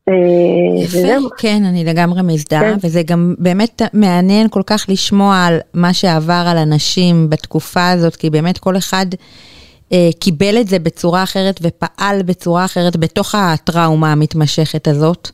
אה, 0.08 0.82
יפה, 0.84 1.28
כן, 1.38 1.62
אני 1.64 1.84
לגמרי 1.84 2.22
מזדהה, 2.22 2.60
כן. 2.60 2.76
וזה 2.82 3.02
גם 3.02 3.34
באמת 3.38 3.82
מעניין 3.92 4.48
כל 4.50 4.62
כך 4.66 4.86
לשמוע 4.88 5.44
על 5.46 5.58
מה 5.74 5.92
שעבר 5.92 6.44
על 6.46 6.58
אנשים 6.58 7.30
בתקופה 7.30 7.90
הזאת, 7.90 8.16
כי 8.16 8.30
באמת 8.30 8.58
כל 8.58 8.76
אחד 8.76 9.06
אה, 9.92 10.08
קיבל 10.20 10.60
את 10.60 10.68
זה 10.68 10.78
בצורה 10.78 11.22
אחרת 11.22 11.60
ופעל 11.62 12.22
בצורה 12.22 12.64
אחרת 12.64 12.96
בתוך 12.96 13.34
הטראומה 13.34 14.12
המתמשכת 14.12 14.88
הזאת, 14.88 15.30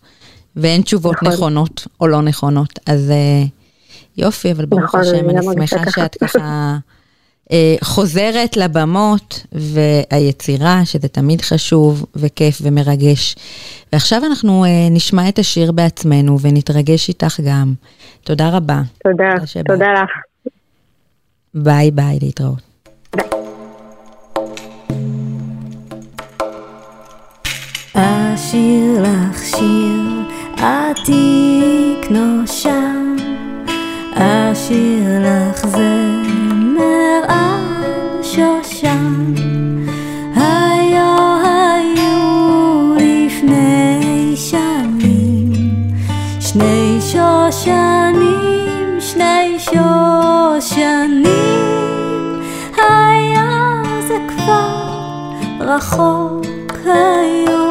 ואין 0.56 0.82
תשובות 0.82 1.14
נכון. 1.14 1.28
נכונות 1.28 1.86
או 2.00 2.06
לא 2.06 2.22
נכונות. 2.22 2.78
אז 2.86 3.10
אה, 3.10 3.44
יופי, 4.16 4.52
אבל 4.52 4.64
ברוך 4.64 4.82
נכון, 4.82 5.00
השם, 5.00 5.30
אני 5.30 5.66
שמחה 5.66 5.90
שאת 5.90 6.16
ככה... 6.20 6.76
אה, 7.52 7.76
חוזרת 7.82 8.56
לבמות 8.56 9.46
והיצירה, 9.52 10.80
שזה 10.84 11.08
תמיד 11.08 11.40
חשוב 11.40 12.06
וכיף 12.16 12.58
ומרגש. 12.62 13.36
ועכשיו 13.92 14.22
אנחנו 14.26 14.64
אה, 14.64 14.88
נשמע 14.90 15.28
את 15.28 15.38
השיר 15.38 15.72
בעצמנו 15.72 16.40
ונתרגש 16.40 17.08
איתך 17.08 17.40
גם. 17.40 17.74
תודה 18.22 18.48
רבה. 18.48 18.82
תודה, 19.02 19.30
תודה 19.66 19.92
לך. 19.92 20.10
ביי 21.54 21.90
ביי, 21.90 22.18
להתראות. 22.22 22.74
אשיר 27.94 29.02
לך 29.02 29.44
שיר 29.44 30.04
עתיק 30.56 32.10
נושם, 32.10 33.16
אשיר 34.14 35.20
לך 35.20 35.66
זמר 35.66 37.20
על 37.28 38.22
שושן. 38.22 39.34
היו 40.36 41.16
היו 41.44 42.94
לפני 42.96 44.32
שנים, 44.36 45.52
שני 46.40 46.98
שושנים, 47.00 48.20
שני 49.00 49.56
שושנים. 49.58 50.94
היה 52.76 53.82
זה 54.08 54.16
כבר 54.28 55.30
רחוק 55.60 56.72
היום. 56.86 57.63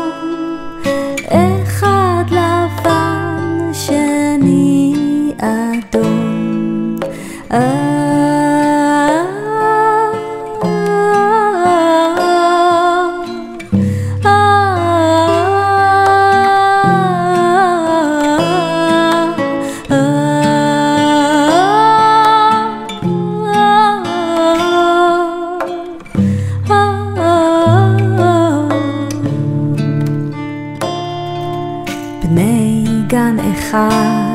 她 33.73 34.32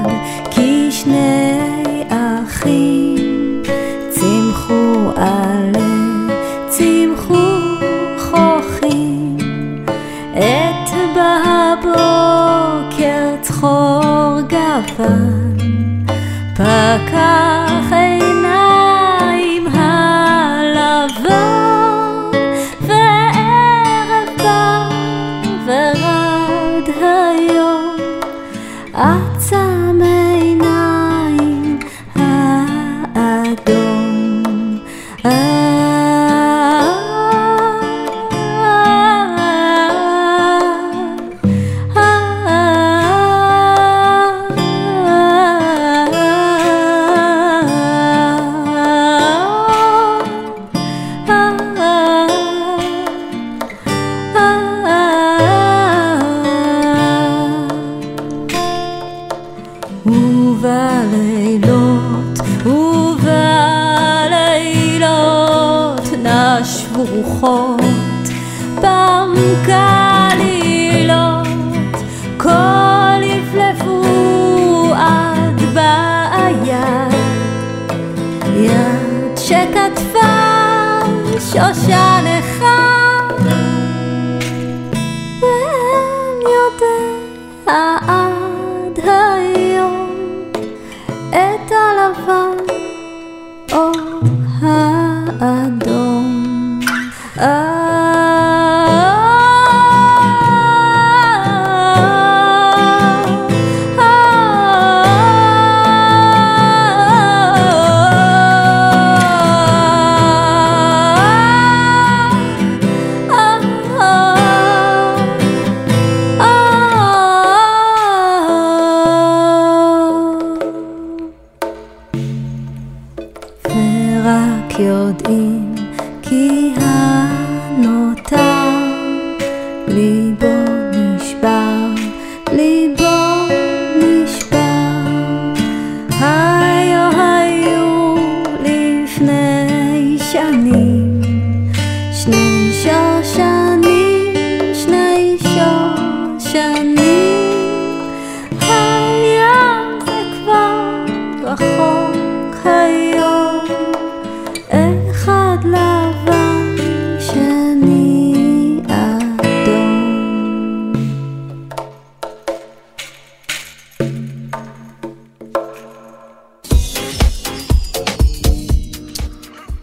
שושן 81.58 82.24
אחד 82.38 82.67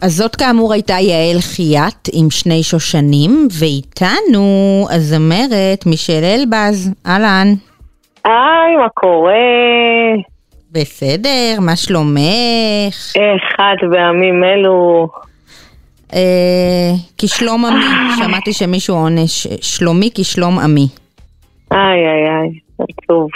אז 0.06 0.12
זאת 0.12 0.36
כאמור 0.36 0.72
הייתה 0.72 0.92
יעל 0.92 1.40
חייט 1.40 2.08
עם 2.12 2.30
שני 2.30 2.62
שושנים, 2.62 3.48
ואיתנו 3.60 4.86
הזמרת 4.90 5.86
מישל 5.86 6.24
אלבז, 6.24 6.94
אהלן. 7.06 7.46
היי, 8.24 8.76
מה 8.82 8.88
קורה? 8.94 9.34
בסדר, 10.72 11.60
מה 11.60 11.76
שלומך? 11.76 13.16
את 13.56 13.90
בימים 13.90 14.44
אלו? 14.44 15.08
אה, 16.14 16.92
כשלום 17.18 17.64
עמי, 17.64 17.84
שמעתי 18.18 18.52
שמישהו 18.52 18.96
עונש, 18.96 19.46
שלומי 19.60 20.10
כשלום 20.14 20.58
עמי. 20.58 20.88
איי 21.72 21.80
איי 21.80 22.24
איי, 22.28 22.50
עצוב. 22.78 23.28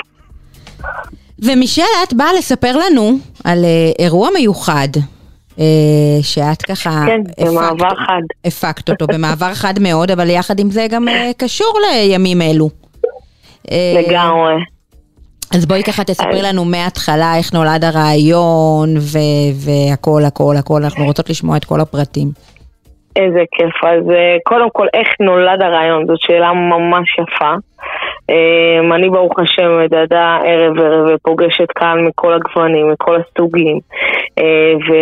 ומישל, 1.38 1.82
את 2.08 2.14
באה 2.14 2.32
לספר 2.38 2.76
לנו 2.76 3.12
על 3.44 3.64
אה, 3.64 4.04
אירוע 4.04 4.28
מיוחד. 4.34 4.88
אה, 5.58 5.64
שאת 6.22 6.62
ככה... 6.62 6.90
כן, 7.06 7.20
במעבר 7.44 7.94
חד. 8.06 8.22
הפקת 8.44 8.90
אותו 8.90 9.06
במעבר 9.06 9.54
חד 9.54 9.74
מאוד, 9.80 10.10
אבל 10.10 10.30
יחד 10.30 10.58
עם 10.60 10.70
זה 10.70 10.86
גם 10.90 11.08
אה, 11.08 11.30
קשור 11.38 11.78
לימים 11.84 12.42
אלו. 12.42 12.68
אה, 13.70 14.02
לגמרי. 14.02 14.54
אז 15.54 15.66
בואי 15.66 15.82
ככה 15.82 16.04
תספרי 16.04 16.42
לנו 16.42 16.64
מההתחלה 16.64 17.36
איך 17.36 17.54
נולד 17.54 17.84
הרעיון 17.84 18.88
והכל, 19.54 20.22
הכל, 20.26 20.54
הכל, 20.58 20.82
אנחנו 20.84 21.04
רוצות 21.04 21.30
לשמוע 21.30 21.56
את 21.56 21.64
כל 21.64 21.80
הפרטים. 21.80 22.28
איזה 23.16 23.40
כיף. 23.50 23.84
אז 23.84 24.04
קודם 24.44 24.70
כל, 24.72 24.86
איך 24.94 25.08
נולד 25.20 25.62
הרעיון? 25.62 26.06
זאת 26.06 26.20
שאלה 26.20 26.52
ממש 26.52 27.08
יפה. 27.18 27.54
Um, 28.30 28.94
אני 28.94 29.10
ברוך 29.10 29.38
השם 29.38 29.78
מדדה 29.84 30.38
ערב 30.44 30.78
ערב 30.78 31.06
ופוגשת 31.14 31.70
קהל 31.74 32.00
מכל 32.00 32.32
הגוונים, 32.32 32.90
מכל 32.92 33.16
הסוגים. 33.16 33.78
Uh, 34.40 34.92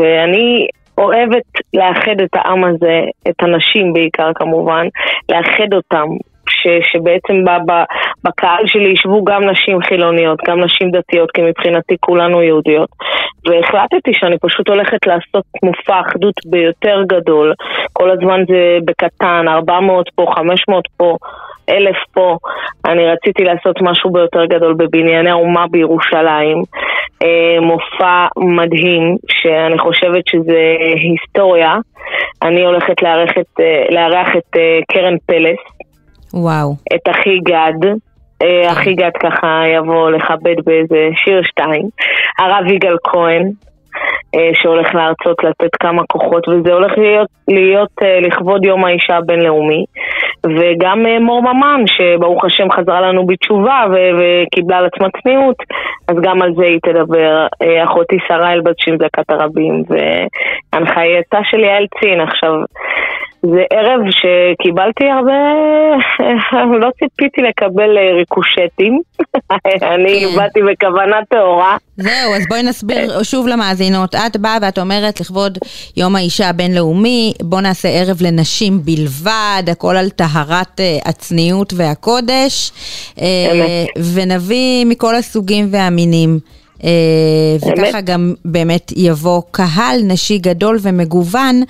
ואני 0.00 0.66
אוהבת 0.98 1.42
לאחד 1.74 2.20
את 2.24 2.30
העם 2.34 2.64
הזה, 2.64 3.00
את 3.28 3.34
הנשים 3.42 3.92
בעיקר 3.92 4.30
כמובן, 4.34 4.86
לאחד 5.28 5.72
אותם. 5.72 6.06
ש, 6.50 6.66
שבעצם 6.92 7.44
ב, 7.44 7.50
ב, 7.72 7.84
בקהל 8.24 8.66
שלי 8.66 8.88
ישבו 8.88 9.24
גם 9.24 9.44
נשים 9.50 9.82
חילוניות, 9.82 10.38
גם 10.48 10.60
נשים 10.60 10.90
דתיות, 10.90 11.30
כי 11.30 11.42
מבחינתי 11.42 11.94
כולנו 12.00 12.42
יהודיות. 12.42 12.88
והחלטתי 13.46 14.10
שאני 14.14 14.38
פשוט 14.38 14.68
הולכת 14.68 15.06
לעשות 15.06 15.44
מופע 15.62 16.00
אחדות 16.00 16.34
ביותר 16.46 17.02
גדול. 17.06 17.54
כל 17.92 18.10
הזמן 18.10 18.40
זה 18.48 18.78
בקטן, 18.84 19.44
400 19.48 20.06
פה, 20.14 20.26
500 20.36 20.84
פה. 20.96 21.16
אלף 21.70 21.96
פה, 22.12 22.36
אני 22.84 23.06
רציתי 23.06 23.44
לעשות 23.44 23.76
משהו 23.80 24.10
ביותר 24.10 24.44
גדול 24.46 24.74
בבנייני 24.74 25.30
האומה 25.30 25.66
בירושלים. 25.70 26.62
אה, 27.22 27.60
מופע 27.60 28.26
מדהים, 28.36 29.16
שאני 29.30 29.78
חושבת 29.78 30.26
שזה 30.26 30.76
היסטוריה. 30.94 31.76
אני 32.42 32.64
הולכת 32.64 33.02
לארח 33.02 33.30
את, 33.40 33.60
אה, 33.60 34.38
את 34.38 34.56
אה, 34.56 34.78
קרן 34.92 35.16
פלס. 35.26 35.58
וואו. 36.34 36.74
את 36.94 37.08
אחי 37.10 37.38
גד. 37.38 37.90
אחי 38.72 38.94
גד 38.94 39.10
ככה 39.22 39.62
יבוא 39.76 40.10
לכבד 40.10 40.56
באיזה 40.64 41.08
שיר 41.14 41.42
שתיים. 41.42 41.88
הרב 42.38 42.66
יגאל 42.66 42.96
כהן, 43.04 43.50
אה, 44.34 44.50
שהולך 44.54 44.94
להרצות 44.94 45.44
לתת 45.44 45.76
כמה 45.80 46.02
כוחות, 46.12 46.48
וזה 46.48 46.72
הולך 46.72 46.98
להיות, 46.98 47.28
להיות 47.48 47.90
אה, 48.02 48.20
לכבוד 48.20 48.64
יום 48.64 48.84
האישה 48.84 49.16
הבינלאומי. 49.16 49.84
וגם 50.46 51.06
אה, 51.06 51.18
מור 51.20 51.42
ממן, 51.42 51.84
שברוך 51.86 52.44
השם 52.44 52.70
חזרה 52.70 53.00
לנו 53.00 53.26
בתשובה 53.26 53.84
ו- 53.90 54.10
וקיבלה 54.18 54.78
על 54.78 54.86
עצמה 54.86 55.08
צניעות, 55.22 55.56
אז 56.08 56.16
גם 56.22 56.42
על 56.42 56.54
זה 56.54 56.64
היא 56.64 56.78
תדבר. 56.82 57.46
אחותי 57.84 58.18
שרה 58.28 58.52
אלבצ'ין 58.52 58.98
זעקת 58.98 59.30
הרבים, 59.30 59.84
והנחייתה 59.88 61.38
של 61.50 61.60
יעל 61.60 61.86
צין. 62.00 62.20
עכשיו, 62.20 62.52
זה 63.42 63.62
ערב 63.72 64.00
שקיבלתי 64.10 65.04
הרבה, 65.04 65.32
לא 66.80 66.88
ציפיתי 66.98 67.40
לקבל 67.42 67.98
אה, 67.98 68.14
ריקושטים, 68.16 69.00
אני 69.94 70.20
כן. 70.20 70.36
באתי 70.36 70.60
בכוונה 70.62 71.16
טהורה. 71.30 71.76
זהו, 71.96 72.34
אז 72.36 72.46
בואי 72.48 72.62
נסביר 72.62 73.22
שוב 73.22 73.46
למאזינות. 73.46 74.14
את 74.14 74.36
באה 74.36 74.58
ואת 74.62 74.78
אומרת 74.78 75.20
לכבוד 75.20 75.58
יום 75.96 76.16
האישה 76.16 76.48
הבינלאומי, 76.48 77.32
בוא 77.42 77.60
נעשה 77.60 77.88
ערב 77.88 78.16
לנשים 78.22 78.80
בלבד, 78.84 79.62
הכל 79.70 79.96
על 79.96 80.10
טהרת 80.10 80.80
אה, 80.80 80.98
הצניעות 81.04 81.72
והקודש, 81.76 82.72
אה, 83.20 83.84
ונביא 84.14 84.86
מכל 84.86 85.14
הסוגים 85.14 85.68
והמינים. 85.70 86.59
אה, 86.84 87.70
וככה 87.72 88.00
גם 88.00 88.34
באמת 88.44 88.92
יבוא 88.96 89.42
קהל 89.50 90.00
נשי 90.04 90.38
גדול 90.38 90.78
ומגוון, 90.82 91.62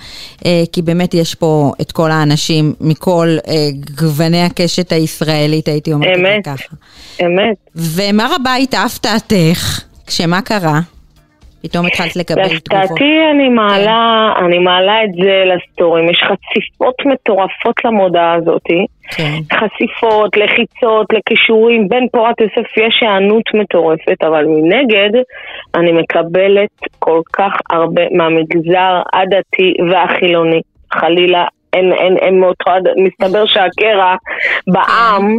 אה, 0.45 0.63
כי 0.71 0.81
באמת 0.81 1.13
יש 1.13 1.35
פה 1.35 1.71
את 1.81 1.91
כל 1.91 2.11
האנשים 2.11 2.73
מכל 2.81 3.37
אה, 3.47 3.69
גווני 4.01 4.43
הקשת 4.43 4.91
הישראלית, 4.91 5.67
הייתי 5.67 5.93
אומרת 5.93 6.45
ככה. 6.45 6.75
אמת. 7.21 7.57
ומה 7.75 8.35
רבה 8.35 8.55
התאפתתך? 8.55 9.81
כשמה 10.07 10.41
קרה? 10.41 10.79
פתאום 11.61 11.85
התחלת 11.85 12.15
לקבל 12.15 12.43
תגובות. 12.43 12.73
להפתעתי 12.73 13.13
אני 13.33 13.49
מעלה, 13.49 14.33
כן. 14.37 14.45
אני 14.45 14.59
מעלה 14.59 15.03
את 15.03 15.13
זה 15.13 15.43
לסטורים, 15.45 16.09
יש 16.09 16.23
חשיפות 16.23 16.95
מטורפות 17.05 17.85
למודעה 17.85 18.33
הזאתי. 18.33 18.85
כן. 19.15 19.39
חשיפות, 19.53 20.37
לחיצות, 20.37 21.07
לכישורים, 21.13 21.87
בין 21.89 22.07
פורת 22.11 22.41
יוסף 22.41 22.77
יש 22.77 22.99
היענות 23.01 23.43
מטורפת, 23.53 24.23
אבל 24.23 24.45
מנגד 24.45 25.09
אני 25.75 25.91
מקבלת 25.91 26.69
כל 26.99 27.21
כך 27.33 27.53
הרבה 27.69 28.01
מהמגזר 28.11 29.01
הדתי 29.13 29.73
והחילוני. 29.91 30.61
חלילה, 30.93 31.45
אין, 31.73 31.93
אין, 31.93 32.17
אין 32.17 32.39
מאותו, 32.39 32.71
מסתבר 32.97 33.45
שהקרע 33.45 34.15
בעם 34.67 35.37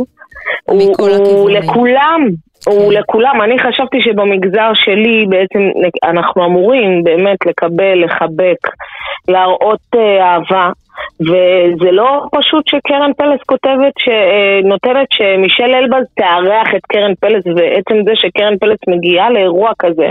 כן. 0.67 0.73
הוא, 0.73 0.97
הוא 0.99 1.51
לכולם, 1.51 2.29
הוא 2.67 2.93
לכולם. 2.93 3.43
אני 3.43 3.59
חשבתי 3.59 3.99
שבמגזר 4.01 4.71
שלי 4.75 5.27
בעצם 5.29 5.61
אנחנו 6.05 6.45
אמורים 6.45 7.05
באמת 7.05 7.47
לקבל, 7.47 8.05
לחבק, 8.05 8.69
להראות 9.29 9.81
אה, 9.95 10.35
אהבה. 10.35 10.71
וזה 11.21 11.91
לא 11.93 12.23
פשוט 12.33 12.69
שקרן 12.69 13.13
פלס 13.17 13.41
כותבת, 13.47 13.95
שנותנת 13.99 15.09
שמישל 15.11 15.75
אלבז 15.75 16.05
תארח 16.15 16.69
את 16.77 16.87
קרן 16.89 17.15
פלס, 17.21 17.45
ועצם 17.47 17.97
זה 18.07 18.13
שקרן 18.15 18.57
פלס 18.61 18.79
מגיעה 18.89 19.31
לאירוע 19.31 19.71
כזה, 19.79 20.09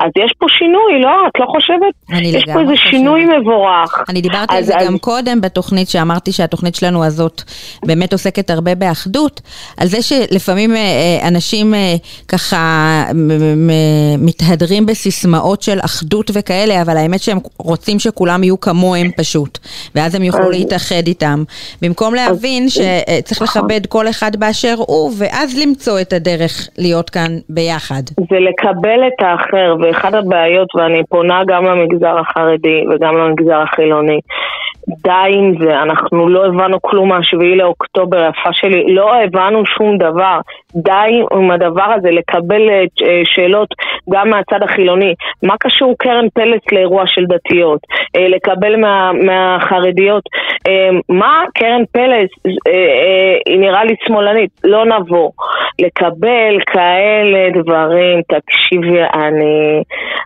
אז 0.00 0.10
יש 0.16 0.32
פה 0.38 0.46
שינוי, 0.58 1.02
לא? 1.02 1.26
את 1.26 1.40
לא 1.40 1.46
חושבת? 1.46 2.22
יש 2.22 2.44
פה 2.52 2.60
איזה 2.60 2.76
שינוי 2.76 3.24
מבורך. 3.24 4.04
אני 4.08 4.20
דיברתי 4.20 4.56
על 4.56 4.62
זה 4.62 4.76
אז... 4.76 4.86
גם 4.86 4.98
קודם 4.98 5.40
בתוכנית, 5.40 5.88
שאמרתי 5.88 6.32
שהתוכנית 6.32 6.74
שלנו 6.74 7.04
הזאת 7.04 7.42
באמת 7.86 8.12
עוסקת 8.12 8.50
הרבה 8.50 8.74
באחדות, 8.74 9.40
על 9.76 9.86
זה 9.86 10.02
שלפעמים 10.02 10.76
אה, 10.76 10.76
אה, 10.76 11.28
אנשים 11.28 11.74
אה, 11.74 11.94
ככה 12.28 13.04
מתהדרים 14.18 14.86
בסיסמאות 14.86 15.62
של 15.62 15.78
אחדות 15.84 16.30
וכאלה, 16.34 16.82
אבל 16.82 16.96
האמת 16.96 17.20
שהם 17.22 17.38
רוצים 17.58 17.98
שכולם 17.98 18.44
יהיו 18.44 18.60
כמוהם 18.60 19.10
פשוט, 19.16 19.58
ואז 19.94 20.14
הם 20.14 20.22
יוכלו 20.32 20.50
להתאחד 20.50 21.06
איתם. 21.06 21.42
במקום 21.82 22.14
להבין 22.14 22.68
שצריך 22.68 23.42
נכון. 23.42 23.62
לכבד 23.62 23.86
כל 23.86 24.08
אחד 24.08 24.36
באשר 24.36 24.74
הוא, 24.76 25.10
ואז 25.18 25.58
למצוא 25.62 26.00
את 26.00 26.12
הדרך 26.12 26.68
להיות 26.78 27.10
כאן 27.10 27.30
ביחד. 27.48 28.02
זה 28.30 28.38
לקבל 28.40 29.00
את 29.06 29.22
האחר, 29.22 29.76
ואחד 29.80 30.14
הבעיות, 30.14 30.68
ואני 30.74 31.02
פונה 31.08 31.42
גם 31.46 31.64
למגזר 31.64 32.18
החרדי 32.18 32.84
וגם 32.90 33.16
למגזר 33.16 33.60
החילוני, 33.62 34.20
די 34.88 35.36
עם 35.38 35.64
זה, 35.64 35.82
אנחנו 35.82 36.28
לא 36.28 36.46
הבנו 36.46 36.82
כלום 36.82 37.08
מהשביעי 37.08 37.56
לאוקטובר, 37.56 38.28
יפה 38.28 38.50
שלי, 38.52 38.94
לא 38.94 39.14
הבנו 39.14 39.66
שום 39.66 39.98
דבר. 39.98 40.38
די 40.74 41.22
עם 41.32 41.50
הדבר 41.50 41.92
הזה, 41.96 42.10
לקבל 42.10 42.68
אה, 42.70 42.84
שאלות 43.24 43.68
גם 44.10 44.30
מהצד 44.30 44.62
החילוני. 44.62 45.14
מה 45.42 45.54
קשור 45.60 45.94
קרן 45.98 46.26
פלס 46.34 46.60
לאירוע 46.72 47.04
של 47.06 47.24
דתיות? 47.26 47.80
אה, 48.16 48.28
לקבל 48.28 48.76
מה, 48.76 49.10
מהחרדיות 49.12 50.21
להיות, 50.22 50.98
אה, 50.98 51.00
מה 51.08 51.44
קרן 51.54 51.82
פלס, 51.92 52.30
היא 53.46 53.58
נראה 53.58 53.84
לי 53.84 53.94
שמאלנית, 54.06 54.50
לא 54.64 54.84
נבוא. 54.84 55.30
לקבל 55.78 56.58
כאלה 56.66 57.62
דברים, 57.62 58.20
תקשיבי, 58.22 59.02
אני, 59.14 59.82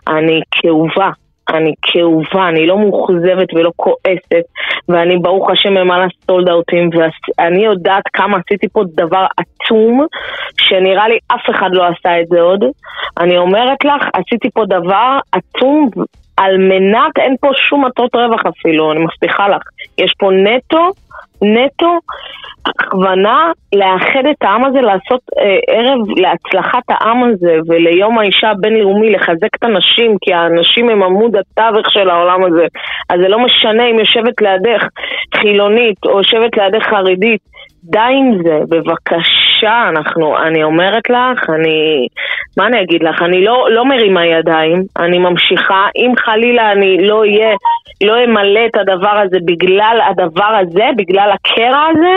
אני 0.07 0.41
כאובה. 0.51 1.09
אני 1.49 1.73
כאובה, 1.81 2.47
אני 2.49 2.67
לא 2.67 2.77
מאוכזבת 2.77 3.53
ולא 3.53 3.71
כועסת, 3.75 4.45
ואני 4.89 5.17
ברוך 5.17 5.49
השם 5.49 5.73
ממלא 5.73 6.05
סולד 6.25 6.49
אאוטים, 6.49 6.89
ואני 6.93 7.65
יודעת 7.65 8.03
כמה 8.13 8.37
עשיתי 8.37 8.67
פה 8.69 8.83
דבר 8.95 9.25
עצום, 9.37 10.05
שנראה 10.61 11.07
לי 11.07 11.17
אף 11.27 11.49
אחד 11.49 11.69
לא 11.71 11.83
עשה 11.83 12.21
את 12.21 12.27
זה 12.29 12.41
עוד. 12.41 12.63
אני 13.19 13.37
אומרת 13.37 13.85
לך, 13.85 14.07
עשיתי 14.13 14.49
פה 14.53 14.65
דבר 14.65 15.17
עצום 15.31 15.89
על 16.37 16.57
מנת, 16.57 17.17
אין 17.17 17.35
פה 17.41 17.49
שום 17.53 17.85
מטרות 17.85 18.15
רווח 18.15 18.41
אפילו, 18.45 18.91
אני 18.91 18.99
מבטיחה 18.99 19.49
לך. 19.49 19.61
יש 19.97 20.13
פה 20.19 20.29
נטו, 20.31 20.91
נטו 21.41 21.99
הכוונה 22.65 23.51
לאחד 23.75 24.25
את 24.31 24.35
העם 24.41 24.65
הזה, 24.65 24.81
לעשות 24.81 25.21
אה, 25.39 25.57
ערב 25.67 25.99
להצלחת 26.17 26.83
העם 26.89 27.23
הזה 27.23 27.55
וליום 27.67 28.19
האישה 28.19 28.49
הבינלאומי, 28.49 29.11
לחזק 29.11 29.55
את 29.55 29.63
הנשים, 29.63 30.17
כי 30.21 30.33
הנשים 30.33 30.89
הם 30.89 31.03
עמוד 31.03 31.35
התווך 31.35 31.91
של 31.91 32.09
העולם 32.09 32.43
הזה. 32.43 32.65
אז 33.09 33.19
זה 33.21 33.27
לא 33.27 33.39
משנה 33.39 33.85
אם 33.91 33.99
יושבת 33.99 34.41
לידך 34.41 34.83
חילונית 35.35 35.97
או 36.05 36.17
יושבת 36.17 36.57
לידך 36.57 36.85
חרדית, 36.89 37.41
די 37.91 37.99
עם 37.99 38.43
זה, 38.43 38.59
בבקשה, 38.69 39.89
אנחנו, 39.89 40.37
אני 40.37 40.63
אומרת 40.63 41.09
לך, 41.09 41.49
אני, 41.49 42.07
מה 42.57 42.67
אני 42.67 42.81
אגיד 42.81 43.03
לך, 43.03 43.21
אני 43.21 43.43
לא, 43.43 43.67
לא 43.71 43.85
מרימה 43.85 44.25
ידיים, 44.25 44.83
אני 44.97 45.17
ממשיכה, 45.17 45.87
אם 45.95 46.13
חלילה 46.17 46.71
אני 46.71 47.07
לא 47.07 47.19
אהיה, 47.19 47.55
לא 48.03 48.23
אמלא 48.23 48.65
את 48.65 48.75
הדבר 48.77 49.21
הזה 49.25 49.37
בגלל 49.45 49.99
הדבר 50.09 50.57
הזה, 50.61 50.85
בגלל 50.97 51.29
הקרע 51.33 51.85
הזה, 51.91 52.15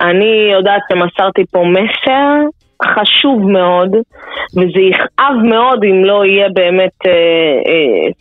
אני 0.00 0.50
יודעת 0.52 0.82
שמסרתי 0.88 1.44
פה 1.50 1.64
מסר 1.64 2.30
חשוב 2.82 3.50
מאוד, 3.50 3.90
וזה 4.56 4.80
יכאב 4.90 5.36
מאוד 5.42 5.84
אם 5.84 6.04
לא 6.04 6.24
יהיה 6.24 6.48
באמת 6.48 6.98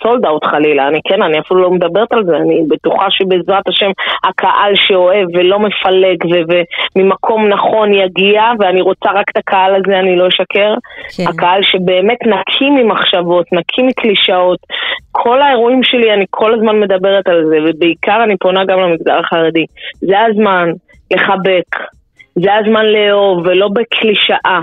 סולד 0.03 0.25
אה, 0.25 0.31
אאוט 0.31 0.43
אה, 0.43 0.49
חלילה. 0.49 0.87
אני 0.87 0.99
כן, 1.07 1.21
אני 1.21 1.39
אפילו 1.39 1.61
לא 1.61 1.71
מדברת 1.71 2.13
על 2.13 2.25
זה, 2.25 2.37
אני 2.37 2.61
בטוחה 2.69 3.05
שבעזרת 3.09 3.67
השם 3.67 3.91
הקהל 4.23 4.73
שאוהב 4.75 5.27
ולא 5.33 5.59
מפלג 5.59 6.17
וממקום 6.95 7.47
נכון 7.47 7.93
יגיע, 7.93 8.41
ואני 8.59 8.81
רוצה 8.81 9.11
רק 9.11 9.29
את 9.29 9.37
הקהל 9.37 9.75
הזה, 9.75 9.99
אני 9.99 10.15
לא 10.15 10.27
אשקר. 10.27 10.73
כן. 11.17 11.23
הקהל 11.27 11.63
שבאמת 11.63 12.17
נקי 12.21 12.69
ממחשבות, 12.69 13.45
נקי 13.53 13.81
מקלישאות. 13.81 14.59
כל 15.11 15.41
האירועים 15.41 15.83
שלי, 15.83 16.13
אני 16.13 16.25
כל 16.29 16.53
הזמן 16.53 16.79
מדברת 16.79 17.27
על 17.27 17.45
זה, 17.49 17.57
ובעיקר 17.65 18.23
אני 18.23 18.37
פונה 18.37 18.65
גם 18.65 18.79
למגזר 18.79 19.19
החרדי. 19.19 19.65
זה 20.01 20.19
הזמן. 20.19 20.69
לחבק. 21.13 21.69
זה 22.35 22.55
הזמן 22.55 22.85
לאהוב, 22.85 23.39
ולא 23.45 23.69
בקלישאה, 23.73 24.59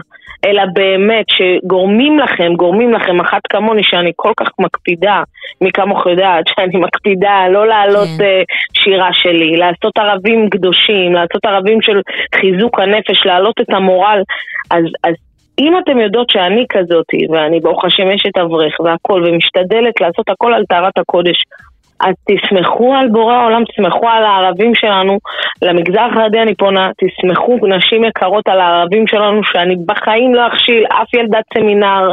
אלא 0.46 0.62
באמת 0.74 1.26
שגורמים 1.28 2.18
לכם, 2.18 2.54
גורמים 2.56 2.92
לכם, 2.92 3.20
אחת 3.20 3.40
כמוני 3.48 3.83
שאני 3.85 4.12
כל 4.16 4.33
כך 4.37 4.48
מקפידה, 4.59 5.22
מי 5.61 5.72
כמוך 5.72 6.06
יודעת, 6.06 6.44
שאני 6.54 6.76
מקפידה 6.76 7.48
לא 7.50 7.66
להעלות 7.68 8.09
כן. 8.18 8.24
uh, 8.24 8.83
שירה 8.83 9.11
שלי, 9.12 9.56
לעשות 9.56 9.98
ערבים 9.98 10.50
קדושים, 10.50 11.12
לעשות 11.12 11.44
ערבים 11.44 11.83
של 11.83 12.00
חיזוק 12.35 12.80
הנפש, 12.80 13.26
להעלות 13.26 13.61
את 13.61 13.70
המורל, 13.70 14.22
אז, 14.70 14.85
אז 15.04 15.14
אם 15.61 15.78
אתם 15.78 15.98
יודעות 15.98 16.30
שאני 16.30 16.64
כזאתי, 16.68 17.26
ואני 17.30 17.61
ברוך 17.61 17.85
השם 17.85 18.09
אשת 18.11 18.38
אברך 18.38 18.80
והכל, 18.80 19.24
ומשתדלת 19.26 20.00
לעשות 20.00 20.28
הכל 20.28 20.54
על 20.54 20.64
טהרת 20.68 20.98
הקודש, 20.98 21.37
אז 22.01 22.15
תסמכו 22.29 22.95
על 22.95 23.09
בורא 23.09 23.35
העולם, 23.35 23.63
תסמכו 23.65 24.09
על 24.09 24.25
הערבים 24.25 24.75
שלנו, 24.75 25.19
למגזר 25.63 26.01
החרדי 26.01 26.39
אני 26.39 26.55
פונה, 26.55 26.91
תסמכו 26.99 27.59
נשים 27.67 28.05
יקרות 28.05 28.49
על 28.49 28.61
הערבים 28.61 29.07
שלנו 29.07 29.45
שאני 29.45 29.77
בחיים 29.87 30.35
לא 30.35 30.47
אכשיל 30.47 30.87
אף 30.89 31.15
ילדת 31.15 31.45
סמינר, 31.55 32.13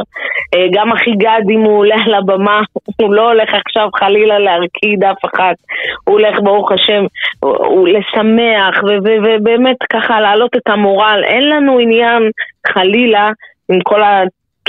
אה, 0.54 0.66
גם 0.72 0.92
אחי 0.92 1.12
גד 1.12 1.42
אם 1.50 1.60
הוא 1.60 1.78
עולה 1.78 1.96
על 2.06 2.14
הבמה, 2.14 2.60
הוא 3.00 3.14
לא 3.14 3.28
הולך 3.28 3.54
עכשיו 3.54 3.88
חלילה 3.94 4.38
להרקיד 4.38 5.04
אף 5.04 5.24
אחת, 5.24 5.56
הוא 6.04 6.18
הולך 6.18 6.40
ברוך 6.42 6.72
השם, 6.72 7.04
הוא 7.40 7.88
לשמח 7.88 8.82
ובאמת 8.84 9.76
ככה 9.92 10.20
להעלות 10.20 10.56
את 10.56 10.68
המורל, 10.68 11.22
אין 11.24 11.48
לנו 11.48 11.78
עניין 11.78 12.30
חלילה 12.72 13.30
עם 13.72 13.80
כל 13.80 14.02
ה... 14.02 14.22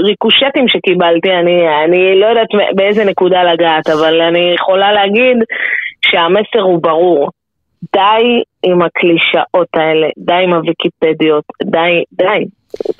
ריקושטים 0.05 0.67
שקיבלתי, 0.67 1.29
אני, 1.41 1.57
אני 1.85 2.19
לא 2.19 2.25
יודעת 2.25 2.47
באיזה 2.75 3.05
נקודה 3.05 3.43
לגעת, 3.43 3.89
אבל 3.89 4.21
אני 4.21 4.53
יכולה 4.55 4.93
להגיד 4.93 5.37
שהמסר 6.05 6.61
הוא 6.61 6.79
ברור. 6.81 7.29
די 7.93 8.43
עם 8.63 8.81
הקלישאות 8.81 9.67
האלה, 9.73 10.07
די 10.17 10.43
עם 10.43 10.53
הוויקיפדיות, 10.53 11.43
די, 11.63 12.03
די. 12.11 12.45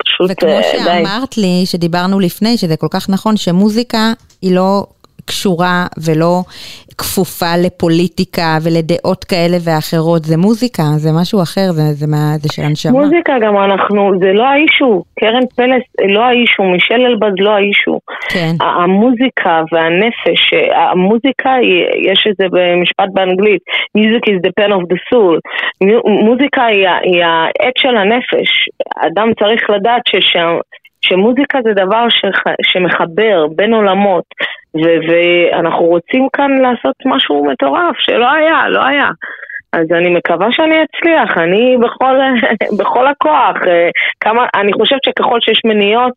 פשוט 0.06 0.30
וכמו 0.30 0.50
די. 0.50 0.62
שאמרת 0.62 1.38
לי, 1.38 1.62
שדיברנו 1.64 2.20
לפני, 2.20 2.56
שזה 2.56 2.76
כל 2.76 2.86
כך 2.90 3.10
נכון, 3.10 3.36
שמוזיקה 3.36 4.12
היא 4.42 4.54
לא 4.54 4.86
קשורה 5.30 5.86
ולא 6.04 6.34
כפופה 6.98 7.52
לפוליטיקה 7.64 8.50
ולדעות 8.62 9.24
כאלה 9.24 9.58
ואחרות, 9.64 10.22
זה 10.24 10.36
מוזיקה, 10.36 10.82
זה 11.04 11.10
משהו 11.20 11.38
אחר, 11.42 11.66
זה, 11.76 11.86
זה, 12.00 12.06
מה, 12.14 12.22
זה 12.42 12.48
של 12.54 12.62
הנשמה. 12.62 12.92
מוזיקה 12.92 13.34
גם 13.44 13.54
אנחנו, 13.56 14.00
זה 14.22 14.30
לא 14.32 14.44
האישו, 14.52 14.92
קרן 15.20 15.46
פלס 15.56 15.84
לא 16.14 16.22
האישו, 16.28 16.62
מישל 16.62 17.00
אלבז 17.08 17.34
לא 17.38 17.50
האישו. 17.50 17.96
כן. 18.32 18.54
המוזיקה 18.60 19.54
והנפש, 19.72 20.42
המוזיקה, 20.74 21.52
יש 22.10 22.20
את 22.30 22.36
זה 22.38 22.46
במשפט 22.54 23.08
באנגלית, 23.14 23.62
music 23.98 24.22
is 24.32 24.38
the 24.46 24.52
pen 24.58 24.70
of 24.78 24.82
the 24.90 24.98
soul. 25.08 25.36
מוזיקה 26.28 26.64
היא, 26.64 26.88
היא 27.02 27.22
העט 27.24 27.76
של 27.76 27.96
הנפש. 27.96 28.50
אדם 29.06 29.28
צריך 29.40 29.70
לדעת 29.70 30.02
ששם... 30.10 30.50
שמוזיקה 31.00 31.58
זה 31.64 31.72
דבר 31.72 32.06
שח, 32.08 32.42
שמחבר 32.62 33.46
בין 33.56 33.74
עולמות, 33.74 34.24
ו- 34.74 35.00
ואנחנו 35.08 35.84
רוצים 35.84 36.28
כאן 36.32 36.50
לעשות 36.62 36.96
משהו 37.04 37.44
מטורף, 37.44 37.96
שלא 37.98 38.32
היה, 38.32 38.68
לא 38.68 38.84
היה. 38.84 39.10
אז 39.72 39.86
אני 39.92 40.10
מקווה 40.14 40.46
שאני 40.50 40.74
אצליח, 40.84 41.38
אני 41.38 41.76
בכל, 41.80 42.16
בכל 42.78 43.06
הכוח. 43.06 43.56
אה, 43.66 43.88
כמה, 44.20 44.46
אני 44.54 44.72
חושבת 44.72 45.04
שככל 45.04 45.38
שיש 45.40 45.60
מניות, 45.64 46.14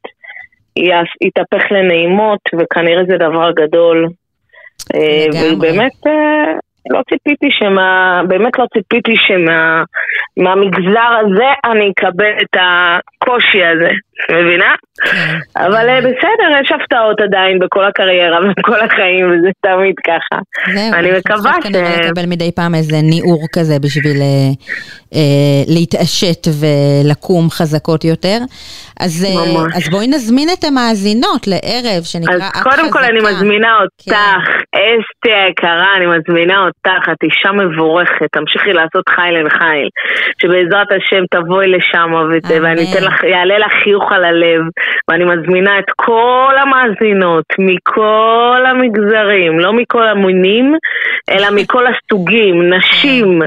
יתהפך 1.26 1.72
לנעימות, 1.72 2.39
וכנראה 2.60 3.04
זה 3.06 3.17
דבר 3.17 3.52
גדול. 3.52 4.08
אה. 4.96 5.26
ובאמת, 5.54 6.08
אה, 6.08 6.54
לא 6.89 7.02
ציפיתי 7.10 7.48
שמה, 7.52 8.22
באמת 8.28 8.60
לא 8.60 8.65
ציפיתי 8.74 9.13
שמהמגזר 10.38 11.12
הזה 11.22 11.50
אני 11.65 11.91
אקבל 11.91 12.34
את 12.41 12.58
הקושי 12.60 13.63
הזה, 13.63 13.89
מבינה? 14.32 14.76
כן. 15.02 15.38
אבל 15.58 15.89
אה, 15.89 15.99
בסדר, 16.02 16.47
יש 16.63 16.71
הפתעות 16.71 17.21
עדיין 17.21 17.60
בכל 17.60 17.86
הקריירה 17.86 18.39
ובכל 18.43 18.82
החיים, 18.82 19.32
וזה 19.32 19.49
תמיד 19.62 19.95
ככה. 20.08 20.41
אני 20.99 21.12
מקווה 21.12 21.52
ש... 21.63 21.67
זהו, 21.71 21.86
אני 21.86 22.08
לקבל 22.08 22.26
מדי 22.28 22.52
פעם 22.56 22.76
איזה 22.76 22.97
ניעור 23.04 23.47
כזה 23.54 23.73
בשביל 23.84 24.21
אה, 24.21 24.49
אה, 25.15 25.63
להתעשת 25.67 26.47
ולקום 26.60 27.49
חזקות 27.49 28.04
יותר. 28.04 28.38
אז, 28.99 29.26
בואי 29.91 30.08
נזמין 30.08 30.47
את 30.54 30.63
המאזינות 30.63 31.47
לערב 31.47 32.04
שנקרא 32.04 32.36
את 32.36 32.41
חזקה. 32.41 32.69
אז 32.69 32.76
קודם 32.76 32.91
כל 32.91 33.04
אני 33.04 33.19
מזמינה 33.19 33.71
אותך, 33.82 34.13
כן. 34.13 34.39
אסתי 34.76 35.34
היקרה, 35.45 35.88
אני 35.97 36.06
מזמינה 36.06 36.65
אותך, 36.65 37.10
את 37.12 37.23
אישה 37.23 37.52
מבורכת, 37.52 38.28
תמשיכי 38.32 38.73
לעשות 38.73 39.10
חיל 39.10 39.36
אל 39.36 39.49
חיל. 39.49 39.88
שבעזרת 40.41 40.88
השם 40.97 41.23
תבואי 41.32 41.67
לשם 41.67 42.12
ואני 42.63 42.91
אתן 42.91 43.04
לך, 43.04 43.23
יעלה 43.23 43.58
לך 43.60 43.73
חיוך 43.84 44.12
על 44.13 44.26
הלב. 44.26 44.62
ואני 45.08 45.23
מזמינה 45.23 45.80
את 45.80 45.86
כל 45.95 46.54
המאזינות 46.62 47.45
מכל 47.60 48.63
המגזרים, 48.67 49.60
לא 49.60 49.73
מכל 49.73 50.08
המינים, 50.08 50.76
אלא 51.30 51.47
מכל 51.56 51.86
הסוגים, 51.88 52.73
נשים. 52.73 53.39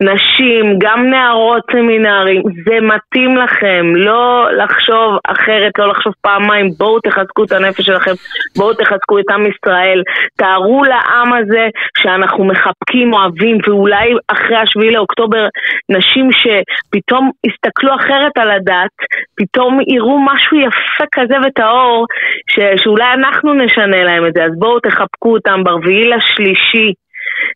נשים, 0.00 0.78
גם 0.78 1.10
נערות 1.10 1.62
סמינרים, 1.72 2.42
זה 2.64 2.80
מתאים 2.80 3.36
לכם, 3.36 3.92
לא 3.94 4.48
לחשוב 4.52 5.18
אחרת, 5.24 5.72
לא 5.78 5.88
לחשוב 5.88 6.12
פעמיים, 6.20 6.70
בואו 6.78 7.00
תחזקו 7.00 7.44
את 7.44 7.52
הנפש 7.52 7.86
שלכם, 7.86 8.10
בואו 8.56 8.74
תחזקו 8.74 9.18
את 9.18 9.30
עם 9.30 9.46
ישראל, 9.46 10.02
תארו 10.38 10.84
לעם 10.84 11.32
הזה 11.32 11.68
שאנחנו 11.98 12.44
מחבקים, 12.44 13.12
אוהבים, 13.12 13.58
ואולי 13.66 14.14
אחרי 14.28 14.56
השביעי 14.56 14.92
לאוקטובר, 14.92 15.46
נשים 15.88 16.28
שפתאום 16.32 17.30
יסתכלו 17.46 17.94
אחרת 17.96 18.38
על 18.38 18.50
הדת, 18.50 18.96
פתאום 19.36 19.78
יראו 19.86 20.18
משהו 20.20 20.56
יפה 20.56 21.04
כזה 21.14 21.34
וטהור, 21.46 22.06
ש- 22.50 22.82
שאולי 22.82 23.12
אנחנו 23.14 23.54
נשנה 23.54 24.04
להם 24.04 24.26
את 24.26 24.32
זה, 24.34 24.44
אז 24.44 24.52
בואו 24.58 24.80
תחבקו 24.80 25.32
אותם 25.32 25.64
ברביעי 25.64 26.04
לשלישי. 26.04 26.92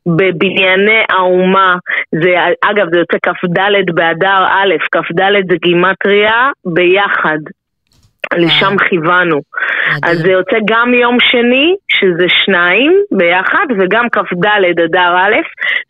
בבנייני 0.06 1.02
האומה, 1.08 1.76
זה, 2.22 2.34
אגב 2.64 2.86
זה 2.92 2.98
יוצא 2.98 3.16
כ"ד 3.22 3.58
באדר 3.94 4.44
א', 4.48 4.74
כ"ד 4.92 5.20
זה 5.50 5.56
גימטריה 5.62 6.50
ביחד. 6.64 7.38
לשם 8.34 8.76
כיוונו. 8.88 9.40
אז 10.02 10.18
זה 10.18 10.30
יוצא 10.30 10.56
גם 10.68 10.94
יום 10.94 11.16
שני, 11.20 11.74
שזה 11.88 12.26
שניים 12.44 12.92
ביחד, 13.12 13.66
וגם 13.78 14.08
כ"ד 14.12 14.46
אדר 14.84 15.16
א', 15.16 15.36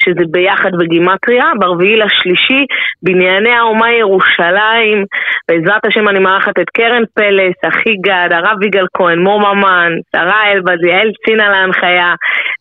שזה 0.02 0.24
ביחד 0.30 0.70
בגימטריה, 0.78 1.44
ברביעי 1.58 1.96
לשלישי, 1.96 2.62
בנייני 3.02 3.52
האומה 3.52 3.92
ירושלים, 3.92 5.04
בעזרת 5.48 5.84
השם 5.86 6.08
אני 6.08 6.18
מארחת 6.18 6.58
את 6.58 6.70
קרן 6.70 7.02
פלס, 7.14 7.58
אחי 7.68 7.94
גד, 8.06 8.28
הרב 8.32 8.62
יגאל 8.62 8.86
כהן, 8.96 9.18
מור 9.18 9.40
ממן, 9.40 9.92
שרה 10.16 10.52
אלבז, 10.52 10.84
יעל 10.86 11.10
צין 11.26 11.40
על 11.40 11.54
ההנחיה, 11.54 12.14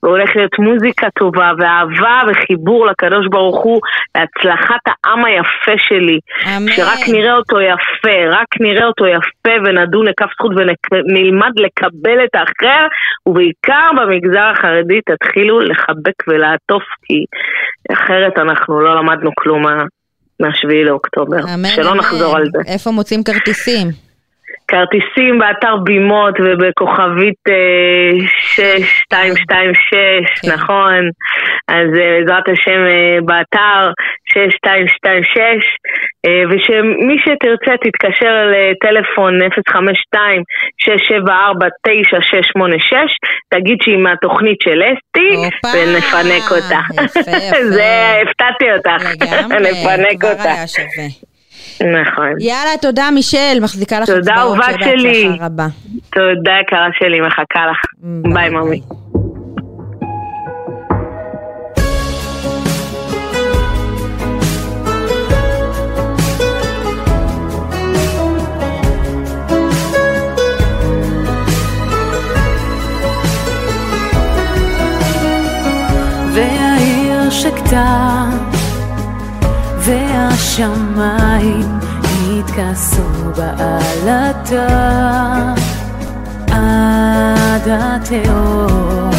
והולך 0.04 0.36
להיות 0.36 0.60
מוזיקה 0.60 1.08
טובה, 1.20 1.52
ואהבה 1.58 2.22
וחיבור 2.28 2.86
לקדוש 2.86 3.28
ברוך 3.30 3.64
הוא, 3.64 3.82
להצלחת 4.16 4.82
העם 4.88 5.26
היפה 5.26 5.78
שלי. 5.78 6.20
אמן. 6.46 6.72
שרק 6.72 7.10
נראה 7.14 7.34
אותו 7.34 7.62
יפה, 7.62 8.18
רק 8.30 8.48
נראה 8.62 8.86
אותו 8.86 9.06
יפה 9.08 9.56
ונדון 9.66 10.06
לכף 10.08 10.26
זכות 10.34 10.52
ונלמד 10.56 11.52
לקבל 11.56 12.24
את 12.24 12.36
האחר, 12.36 12.88
ובעיקר 13.26 13.90
במגזר 13.98 14.44
החרדי 14.54 15.00
תתחילו 15.02 15.60
לחבק 15.60 16.28
ולעטוף, 16.28 16.84
כי 17.06 17.26
אחרת 17.94 18.34
אנחנו 18.38 18.82
לא 18.82 18.96
למדנו 18.96 19.30
כלום 19.40 19.62
מה- 19.64 19.84
מהשביעי 20.40 20.84
לאוקטובר. 20.84 21.38
אמן, 21.54 21.70
שלא 21.70 21.90
אמן. 21.92 21.98
נחזור 21.98 22.38
על 22.38 22.44
זה. 22.46 22.72
איפה 22.74 22.92
מוצאים 22.92 23.24
כרטיסים? 23.24 23.88
כרטיסים 24.68 25.40
באתר 25.40 25.76
בימות 25.84 26.36
ובכוכבית 26.40 27.42
אה, 27.50 28.12
6226, 28.56 30.42
כן. 30.42 30.52
נכון. 30.54 31.10
אז 31.68 31.88
אה, 32.00 32.20
בעזרת 32.20 32.48
השם 32.54 32.82
אה, 32.92 33.18
באתר 33.26 33.82
6226, 34.34 35.66
אה, 36.26 36.44
ושמי 36.50 37.18
שתרצה 37.24 37.74
תתקשר 37.84 38.36
לטלפון 38.54 39.34
052-674-9686, 39.42 39.54
תגיד 43.54 43.78
שהיא 43.82 43.98
מהתוכנית 43.98 44.62
של 44.62 44.82
אסתי, 44.84 45.30
ונפנק 45.74 46.46
אותה. 46.52 46.80
יפה, 47.04 47.20
יפה. 47.50 47.64
זה, 47.64 47.92
הפתעתי 48.22 48.66
אותך, 48.74 49.02
לגמרי, 49.12 49.58
כבר. 50.22 50.30
היה 50.44 50.68
שווה. 50.68 51.35
נכון. 51.82 52.34
יאללה, 52.40 52.78
תודה 52.82 53.10
מישל, 53.14 53.58
מחזיקה 53.62 54.00
לך 54.00 54.10
תודה, 54.10 54.20
אצבעות, 54.20 54.38
אהובה 54.40 54.66
שלי. 54.84 55.30
תודה 56.12 56.52
יקרה 56.62 56.88
שלי, 57.00 57.22
מחכה 57.22 57.66
לך. 57.72 57.78
ביי 58.34 58.50
ממי. 58.50 58.82
והעיר 58.82 59.05
והשמיים 80.58 81.80
התכסו 82.30 83.04
בעלתה 83.36 84.68
עד 86.52 87.68
התהום. 87.68 89.12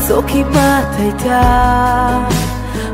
זו 0.00 0.22
כמעט 0.28 0.86
הייתה. 0.98 2.18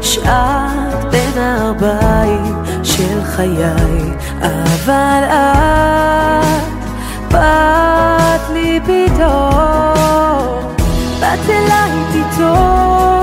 שעת 0.00 1.04
בין 1.10 1.38
הארבעים 1.38 2.54
של 2.82 3.24
חיי, 3.24 4.14
אבל 4.40 5.24
את 5.24 6.62
באת 7.30 8.50
לי 8.52 8.80
פתאום, 8.84 10.74
באת 11.20 11.50
אליי 11.50 11.90
פתאום, 12.12 13.15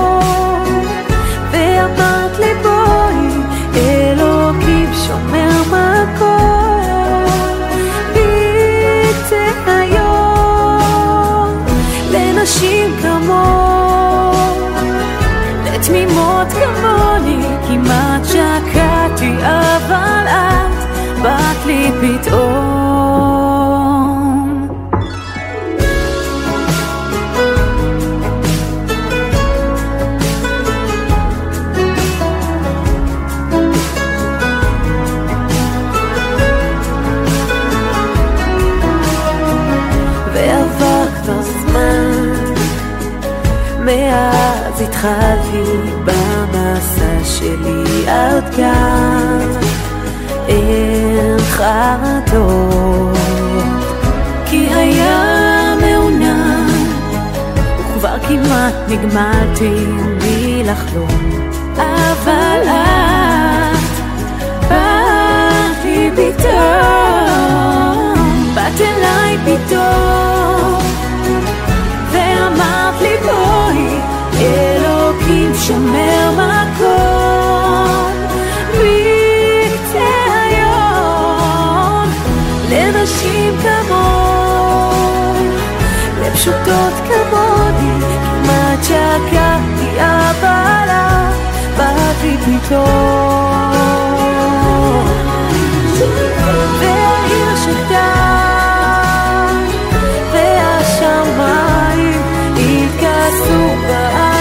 פתאום. 22.04 22.84
ועבר 40.32 41.06
כבר 41.22 41.42
זמן 41.42 42.34
מאז 43.80 44.80
התחלתי 44.80 45.62
במסע 46.04 47.24
שלי 47.24 48.06
עוד 48.06 48.54
כאן 48.56 49.53
אין 50.48 51.38
חרטות 51.38 53.16
כי 54.46 54.68
היה 54.74 55.74
מעונן 55.80 56.66
וכבר 57.78 58.18
כמעט 58.28 58.74
נגמלתי 58.88 59.86
מלחלום 60.22 61.30
אבל 61.76 62.62
את 62.68 63.78
באת 64.68 65.84
לי 65.84 66.10
פתאום 66.10 66.54
באת 68.54 68.80
אליי 68.80 69.38
פתאום 69.44 70.78
ואמרת 72.10 73.00
לי 73.00 73.16
בואי, 73.22 73.88
אלוקים 74.40 75.52
שומר 75.54 76.30
מקום 76.30 77.23
לפשוטות 86.34 86.94
כמוני, 87.04 88.00
כמעט 88.00 88.82
שקעתי 88.82 89.90
אבל 90.00 90.90
את 90.90 91.76
באת 91.76 92.22
לי 92.22 92.36
פתאום. 92.38 93.64
והעיר 96.80 97.56
שקטה 97.56 98.12
והשמיים 100.32 102.22
התכסו 102.56 103.62
בעלתה 103.88 104.33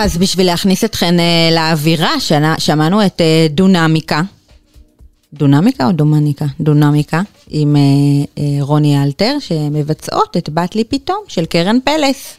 אז 0.00 0.18
בשביל 0.18 0.46
להכניס 0.46 0.84
אתכן 0.84 1.20
אה, 1.20 1.48
לאווירה, 1.52 2.14
שמענו 2.58 3.06
את 3.06 3.20
אה, 3.20 3.46
דונמיקה. 3.50 4.22
דונמיקה 5.32 5.86
או 5.86 5.92
דומניקה? 5.92 6.44
דונמיקה, 6.60 7.20
עם 7.50 7.76
אה, 7.76 7.82
רוני 8.60 9.02
אלתר, 9.02 9.36
שמבצעות 9.40 10.36
את 10.36 10.48
בת 10.48 10.76
לי 10.76 10.84
פתאום 10.84 11.18
של 11.28 11.46
קרן 11.46 11.78
פלס. 11.84 12.36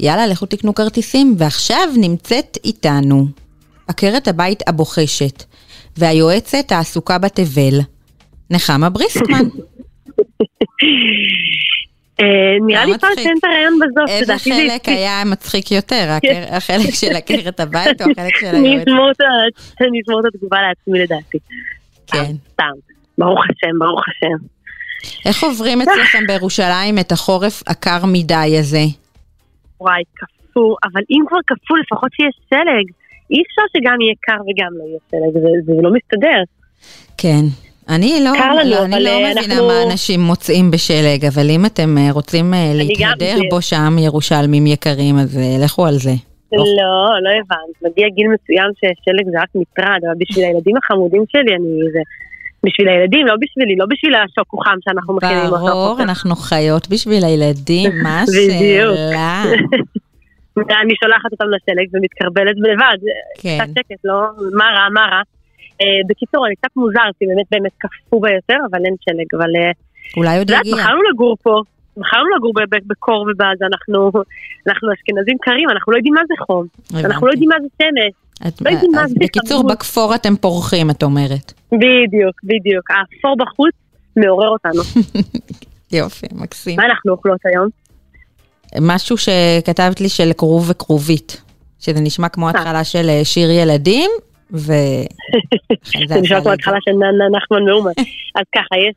יאללה, 0.00 0.26
לכו 0.26 0.46
תקנו 0.46 0.74
כרטיסים. 0.74 1.34
ועכשיו 1.38 1.88
נמצאת 1.96 2.58
איתנו 2.64 3.26
עקרת 3.86 4.28
הבית 4.28 4.62
הבוחשת, 4.66 5.44
והיועצת 5.96 6.72
העסוקה 6.72 7.18
בתבל, 7.18 7.80
נחמה 8.50 8.90
בריסקמן. 8.90 9.48
אה, 12.20 12.26
נראה 12.66 12.84
לי 12.84 12.92
מצחיק. 12.92 13.10
לציין 13.18 13.38
את 13.38 13.44
הרעיון 13.44 13.78
בסוף, 13.78 14.10
איזה 14.10 14.38
חלק. 14.38 14.88
היה 14.88 15.22
מצחיק 15.26 15.70
יותר? 15.72 16.06
הקר- 16.10 16.54
החלק 16.56 16.90
של 16.94 17.16
עקרת 17.16 17.60
הבית 17.60 18.02
או 18.02 18.06
החלק 18.10 18.36
של 18.36 18.46
היועץ? 18.56 18.82
את 18.82 19.20
אני 19.82 20.00
אשמור 20.02 20.20
את 20.20 20.34
התגובה 20.34 20.56
לעצמי 20.68 20.98
לדעתי. 20.98 21.38
כן. 22.06 22.32
סתם. 22.52 22.72
ברוך 23.18 23.44
השם, 23.44 23.78
ברוך 23.78 24.00
השם. 24.08 24.44
איך 25.28 25.42
עוברים 25.42 25.82
אצלכם 25.82 26.26
בירושלים 26.28 26.98
את 26.98 27.12
החורף 27.12 27.62
הקר 27.66 28.06
מדי 28.06 28.56
הזה? 28.60 28.84
וואי, 29.80 30.02
קפוא, 30.14 30.76
אבל 30.84 31.02
אם 31.10 31.24
כבר 31.28 31.38
קפוא, 31.46 31.78
לפחות 31.78 32.10
שיהיה 32.16 32.30
שלג. 32.50 32.86
אי 33.30 33.42
אפשר 33.46 33.62
שגם 33.76 34.00
יהיה 34.00 34.14
קר 34.20 34.40
וגם 34.42 34.72
לא 34.78 34.84
יהיה 34.88 34.98
שלג, 35.10 35.42
זה 35.66 35.72
לא 35.82 35.90
מסתדר. 35.94 36.42
כן. 37.18 37.65
אני 37.88 38.20
לא, 38.24 38.30
לא, 38.64 38.84
אני 38.84 39.04
לא 39.04 39.10
אה, 39.10 39.16
מבינה 39.18 39.54
אנחנו- 39.54 39.66
מה 39.66 39.82
אנשים 39.90 40.20
מוצאים 40.20 40.70
בשלג, 40.70 41.24
אבל 41.24 41.50
אם 41.50 41.66
אתם 41.66 41.98
אה, 41.98 42.12
רוצים 42.12 42.54
אה, 42.54 42.72
להתהדר. 42.74 43.36
בו 43.50 43.62
שם, 43.62 43.96
ירושלמים 43.98 44.66
יקרים, 44.66 45.18
אז 45.18 45.38
לכו 45.64 45.86
על 45.86 45.94
זה. 45.94 46.10
אוקיי. 46.10 46.58
לא, 46.58 46.94
לא 47.22 47.30
הבנת. 47.30 47.92
מגיע 47.92 48.08
גיל 48.08 48.26
מסוים 48.34 48.70
ששלג 48.76 49.26
זה 49.32 49.42
רק 49.42 49.48
מטרד, 49.54 50.00
אבל 50.06 50.14
בשביל 50.20 50.44
הילדים 50.44 50.76
החמודים 50.76 51.24
שלי, 51.32 51.54
אני... 51.56 51.92
זה... 51.92 51.98
בשביל 52.66 52.88
הילדים, 52.88 53.26
לא 53.26 53.34
בשבילי, 53.40 53.76
לא 53.76 53.86
בשביל 53.90 54.14
השוקו 54.14 54.58
חם 54.58 54.76
שאנחנו 54.84 55.16
מכינים 55.16 55.44
אותו. 55.44 55.56
ברור, 55.66 56.02
אנחנו 56.02 56.36
חיות 56.36 56.88
בשביל 56.88 57.24
הילדים, 57.24 57.90
מה 58.04 58.24
בדיוק. 58.28 58.92
השאלה? 58.92 59.42
אני 60.82 60.94
שולחת 61.02 61.32
אותם 61.32 61.44
לשלג 61.54 61.86
ומתקרבלת 61.92 62.56
לבד. 62.58 62.98
כן. 63.38 63.58
קצת 63.58 63.68
שקט, 63.78 64.00
לא? 64.04 64.20
מה 64.58 64.64
רע, 64.64 64.88
מה 64.94 65.00
רע. 65.12 65.22
אה, 65.80 65.86
בקיצור, 66.08 66.46
אני 66.46 66.56
קצת 66.56 66.76
מוזר, 66.76 67.08
כי 67.18 67.24
באמת 67.26 67.46
באמת 67.50 67.72
קפוא 67.78 68.22
ביותר, 68.22 68.58
אבל 68.70 68.80
אין 68.86 68.94
שלג. 69.04 69.28
אבל 69.40 69.50
אה, 69.56 69.70
אולי 70.16 70.38
עוד 70.38 70.50
יגיע. 70.50 70.74
בחרנו 70.76 71.02
לגור 71.12 71.36
פה. 71.42 71.54
בחרנו 71.96 72.28
לגור 72.36 72.52
בקור 72.86 73.26
ובעזה, 73.32 73.64
אנחנו, 73.72 73.98
אנחנו 74.68 74.88
אשכנזים 74.94 75.36
קרים, 75.40 75.70
אנחנו 75.70 75.92
לא 75.92 75.96
יודעים 75.96 76.14
מה 76.14 76.20
זה 76.28 76.34
חום. 76.46 76.66
אנחנו. 77.04 77.26
לא 77.26 77.32
יודעים 77.32 77.48
מה 77.48 77.56
זה 77.62 77.68
שמש. 77.82 78.12
את- 78.48 78.62
לא 78.62 78.70
יודעים 78.70 78.92
מה 78.94 79.02
אז 79.04 79.10
זה 79.10 79.16
בקיצור, 79.20 79.60
כבוד. 79.60 79.72
בכפור 79.72 80.14
אתם 80.14 80.36
פורחים, 80.36 80.90
את 80.90 81.02
אומרת. 81.02 81.52
בדיוק, 81.72 82.36
בדיוק. 82.44 82.90
האפור 82.90 83.36
בחוץ 83.38 83.74
מעורר 84.16 84.48
אותנו. 84.48 84.82
יופי, 85.92 86.26
מקסים. 86.32 86.76
מה 86.76 86.84
אנחנו 86.86 87.12
אוכלות 87.12 87.40
היום? 87.44 87.68
משהו 88.80 89.16
שכתבת 89.16 90.00
לי 90.00 90.08
של 90.08 90.30
כרוב 90.38 90.70
וכרובית, 90.70 91.42
שזה 91.80 92.00
נשמע 92.00 92.28
כמו 92.28 92.48
התחלה 92.50 92.84
של 92.84 93.08
אה, 93.08 93.20
שיר 93.24 93.50
ילדים, 93.50 94.10
ו... 94.52 94.72
זה 96.06 96.20
נשמע 96.20 96.40
כמו 96.40 96.52
התחלה 96.52 96.78
של 96.84 96.92
נחמן 97.36 97.64
מאומן. 97.64 97.90
אז 98.38 98.44
ככה, 98.54 98.74
יש, 98.78 98.94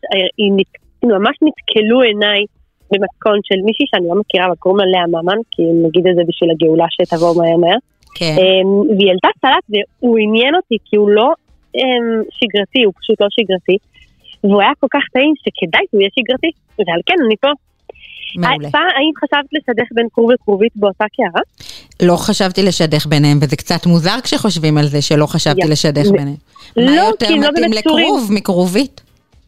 נת- 0.58 0.80
ממש 1.04 1.36
נתקלו 1.42 2.02
עיניי 2.02 2.46
במתכון 2.92 3.40
של 3.44 3.56
מישהי 3.66 3.86
שאני 3.90 4.08
לא 4.10 4.16
מכירה, 4.20 4.46
אבל 4.46 4.56
קוראים 4.56 4.80
לה 4.80 4.86
לאה 5.00 5.08
ממן, 5.22 5.40
כי 5.52 5.62
נגיד 5.86 6.08
את 6.08 6.16
זה 6.16 6.22
בשביל 6.28 6.52
הגאולה 6.52 6.86
שתבוא 6.90 7.36
מהר 7.38 7.58
מהר. 7.58 7.78
כן, 8.16 8.36
אמ, 8.38 8.80
והיא 8.98 9.08
העלתה 9.10 9.28
סלט 9.42 9.66
והוא 9.70 10.18
עניין 10.18 10.56
אותי 10.56 10.78
כי 10.86 10.96
הוא 10.96 11.10
לא 11.10 11.34
אמ, 11.76 12.22
שגרתי, 12.38 12.84
הוא 12.84 12.94
פשוט 13.00 13.22
לא 13.22 13.28
שגרתי. 13.30 13.78
והוא 14.44 14.62
היה 14.62 14.72
כל 14.80 14.88
כך 14.92 15.04
טעים 15.14 15.34
שכדאי 15.42 15.86
שהוא 15.90 16.02
יהיה 16.02 16.10
שגרתי, 16.20 16.50
ועל 16.78 17.02
כן 17.06 17.16
אני 17.26 17.36
פה. 17.42 17.48
מעולה. 18.36 18.72
פעם, 18.72 18.82
האם 18.96 19.12
חשבת 19.24 19.46
לשדך 19.52 19.88
בין 19.92 20.08
כרוב 20.14 20.32
לכרובית 20.32 20.72
באותה 20.76 21.06
קערה? 21.18 21.42
לא 22.02 22.16
חשבתי 22.16 22.64
לשדך 22.64 23.06
ביניהם, 23.06 23.38
וזה 23.42 23.56
קצת 23.56 23.86
מוזר 23.86 24.16
כשחושבים 24.24 24.78
על 24.78 24.86
זה 24.88 25.02
שלא 25.02 25.26
חשבתי 25.26 25.62
יא. 25.66 25.72
לשדך 25.72 26.06
לא, 26.06 26.12
ביניהם. 26.12 26.36
מה 26.78 26.84
לא, 26.86 26.92
יותר 27.02 27.26
הם 27.34 27.42
לא 27.42 27.50
מתאים 27.52 27.72
קשורים. 27.82 28.06
לכרוב 28.06 28.30
מכרובית? 28.34 29.02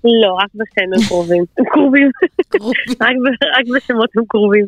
לא, 0.04 0.34
רק 0.34 0.50
בשם 0.56 0.94
הם 0.94 1.08
קרובים. 1.08 1.44
קרובים. 1.74 2.10
רק 3.02 3.16
ב- 3.24 3.46
רק 3.60 3.66
בשמות 3.76 4.10
הם 4.18 4.24
קרובים. 4.28 4.66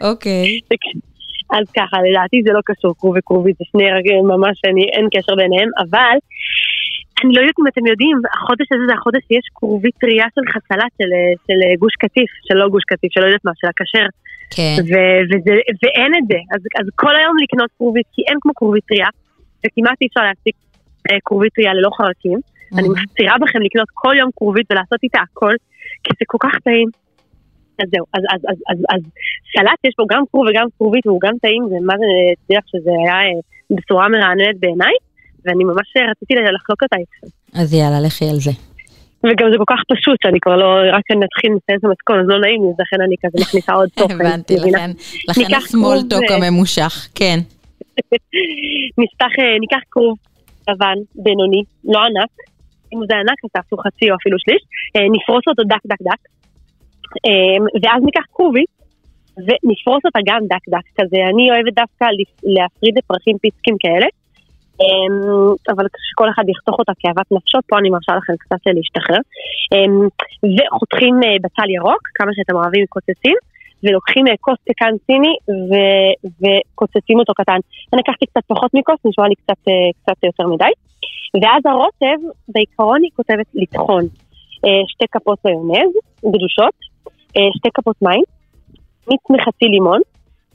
אוקיי. 0.00 0.60
אז 1.50 1.66
ככה, 1.76 1.96
לדעתי 2.10 2.42
זה 2.44 2.52
לא 2.52 2.60
קשור 2.64 2.94
כרוב 2.98 3.14
וכרובית, 3.18 3.56
זה 3.58 3.64
שני 3.72 3.92
רגעים 3.92 4.24
ממש, 4.28 4.60
אני, 4.64 4.84
אין 4.92 5.08
קשר 5.14 5.34
ביניהם, 5.36 5.68
אבל 5.78 6.16
אני 7.24 7.32
לא 7.36 7.40
יודעת 7.40 7.58
אם 7.60 7.66
אתם 7.72 7.86
יודעים, 7.86 8.16
החודש 8.34 8.66
הזה 8.72 8.84
זה 8.88 8.94
החודש 8.98 9.22
שיש 9.28 9.46
כרובית 9.54 9.94
טריה 10.02 10.26
של 10.34 10.44
חסלת 10.54 10.92
של, 10.98 11.10
אה, 11.18 11.32
של 11.46 11.58
אה, 11.64 11.76
גוש 11.82 11.94
קטיף, 12.02 12.30
של 12.46 12.54
לא 12.54 12.68
גוש 12.68 12.84
קטיף, 12.90 13.10
שלא 13.14 13.26
יודעת 13.26 13.44
מה, 13.44 13.52
של 13.60 13.66
הכשר, 13.72 14.06
כן. 14.56 14.76
ו- 14.88 15.20
וזה- 15.28 15.64
ואין 15.82 16.12
את 16.18 16.24
זה, 16.30 16.38
אז, 16.54 16.60
אז 16.80 16.86
כל 16.94 17.16
היום 17.16 17.34
לקנות 17.42 17.70
כרובית, 17.78 18.06
כי 18.14 18.22
אין 18.28 18.38
כמו 18.40 18.52
כרובית 18.54 18.84
טריה, 18.90 19.08
וכמעט 19.66 19.98
אי 20.00 20.06
אפשר 20.06 20.20
להשיג 20.28 20.54
אה, 21.10 21.16
כרובית 21.24 21.52
טריה 21.54 21.74
ללא 21.74 21.90
חרקים, 21.98 22.38
אני 22.72 22.88
מהמם. 22.88 23.02
מפצירה 23.02 23.34
בכם 23.42 23.60
לקנות 23.62 23.88
כל 23.94 24.14
יום 24.20 24.30
כרובית 24.36 24.66
ולעשות 24.70 25.00
איתה 25.02 25.18
הכל, 25.30 25.54
כי 26.04 26.10
זה 26.18 26.24
כל 26.26 26.38
כך 26.40 26.54
טעים. 26.64 26.88
אז 27.82 27.88
זהו, 27.94 28.04
אז, 28.14 28.22
אז, 28.34 28.40
אז, 28.50 28.56
אז, 28.72 28.78
אז 28.94 29.02
סלט 29.52 29.78
יש 29.84 29.94
בו 29.98 30.04
גם 30.12 30.22
כרוב 30.30 30.44
וגם 30.50 30.66
כרובית 30.78 31.06
והוא 31.06 31.20
גם 31.20 31.34
טעים, 31.42 31.62
זה 31.68 31.76
מה 31.88 31.94
זה 32.02 32.04
הצליח 32.32 32.64
שזה 32.66 32.90
היה 33.04 33.14
אה, 33.14 33.38
בשורה 33.76 34.08
מרעננת 34.08 34.56
בעיניי, 34.60 34.94
ואני 35.46 35.64
ממש 35.64 35.88
אה, 35.96 36.10
רציתי 36.10 36.34
לחלוק 36.34 36.82
אותה 36.82 36.96
איתכם. 36.96 37.26
אז 37.60 37.74
יאללה, 37.74 38.00
לכי 38.06 38.24
על 38.28 38.36
זה. 38.46 38.50
וגם 39.24 39.46
זה 39.52 39.58
כל 39.58 39.68
כך 39.74 39.80
פשוט 39.92 40.18
שאני 40.22 40.40
כבר 40.40 40.56
לא, 40.56 40.68
רק 40.96 41.04
נתחיל 41.24 41.50
לציין 41.56 41.78
את 41.78 41.84
המתכון, 41.84 42.20
אז 42.20 42.26
לא 42.28 42.40
נעים 42.40 42.62
לי, 42.62 42.68
אז 42.68 42.76
לכן 42.80 43.00
אני 43.06 43.16
כזה 43.24 43.38
מכניסה 43.44 43.72
עוד 43.72 43.88
תוכן. 43.98 44.14
הבנתי? 44.14 44.54
לכן- 44.56 44.90
לכן 45.28 45.40
כרוב, 45.72 45.94
אה, 46.30 46.36
הממושך, 46.36 47.08
כן. 47.14 47.38
נפתח, 49.02 49.32
אה, 49.38 49.58
ניקח 49.60 49.82
כרוב 49.90 50.16
לבן, 50.70 50.98
בינוני, 51.14 51.62
לא 51.84 51.98
ענק, 52.06 52.30
אם 52.94 53.00
זה 53.08 53.14
ענק 53.22 53.38
אז 53.44 53.50
תעשו 53.52 53.76
חצי 53.76 54.10
או 54.10 54.14
אפילו 54.20 54.36
שליש, 54.44 54.62
נפרוס 55.16 55.44
אותו 55.48 55.62
דק 55.62 55.82
דק 55.86 56.00
דק, 56.02 56.22
ואז 57.82 58.02
ניקח 58.04 58.24
כרובית 58.34 58.70
ונפרוס 59.46 60.02
אותה 60.04 60.18
גם 60.26 60.40
דק 60.52 60.64
דק 60.74 60.86
כזה, 61.00 61.16
אני 61.32 61.50
אוהבת 61.50 61.74
דווקא 61.82 62.04
להפריד 62.54 62.94
לפרחים 62.98 63.36
פיצקים 63.42 63.76
כאלה, 63.80 64.06
אבל 65.72 65.86
שכל 66.10 66.28
אחד 66.30 66.44
יחתוך 66.48 66.78
אותה 66.78 66.92
כאוות 66.98 67.26
נפשו, 67.30 67.58
פה 67.68 67.78
אני 67.78 67.90
מרשה 67.90 68.16
לכם 68.16 68.32
קצת 68.38 68.60
להשתחרר, 68.66 69.22
אה, 69.72 69.86
וחותכים 70.56 71.14
אה, 71.24 71.36
בצל 71.42 71.70
ירוק, 71.70 72.02
כמה 72.14 72.30
שאתם 72.34 72.56
אוהבים 72.56 72.84
קוצצים, 72.88 73.36
ולוקחים 73.84 74.26
אה, 74.28 74.32
כוס 74.40 74.58
פקן 74.68 74.92
סיני 75.06 75.34
ו- 75.70 76.16
וקוצצים 76.42 77.18
אותו 77.18 77.32
קטן. 77.34 77.58
אני 77.92 78.00
לקחתי 78.00 78.26
קצת 78.26 78.44
פחות 78.46 78.70
מכוס, 78.74 78.98
נשמע 79.04 79.28
לי 79.28 79.34
קצת, 79.34 79.60
אה, 79.68 79.90
קצת 80.02 80.24
יותר 80.24 80.46
מדי. 80.46 80.72
ואז 81.42 81.62
הרוטב, 81.66 82.18
בעיקרון 82.48 83.02
היא 83.02 83.10
כותבת 83.16 83.46
לטחון. 83.54 84.04
שתי 84.86 85.04
כפות 85.12 85.38
מיונז, 85.44 85.92
גדושות, 86.34 86.74
שתי 87.56 87.68
כפות 87.74 87.96
מים, 88.02 88.22
מיץ 89.08 89.20
מחצי 89.30 89.64
לימון, 89.64 90.00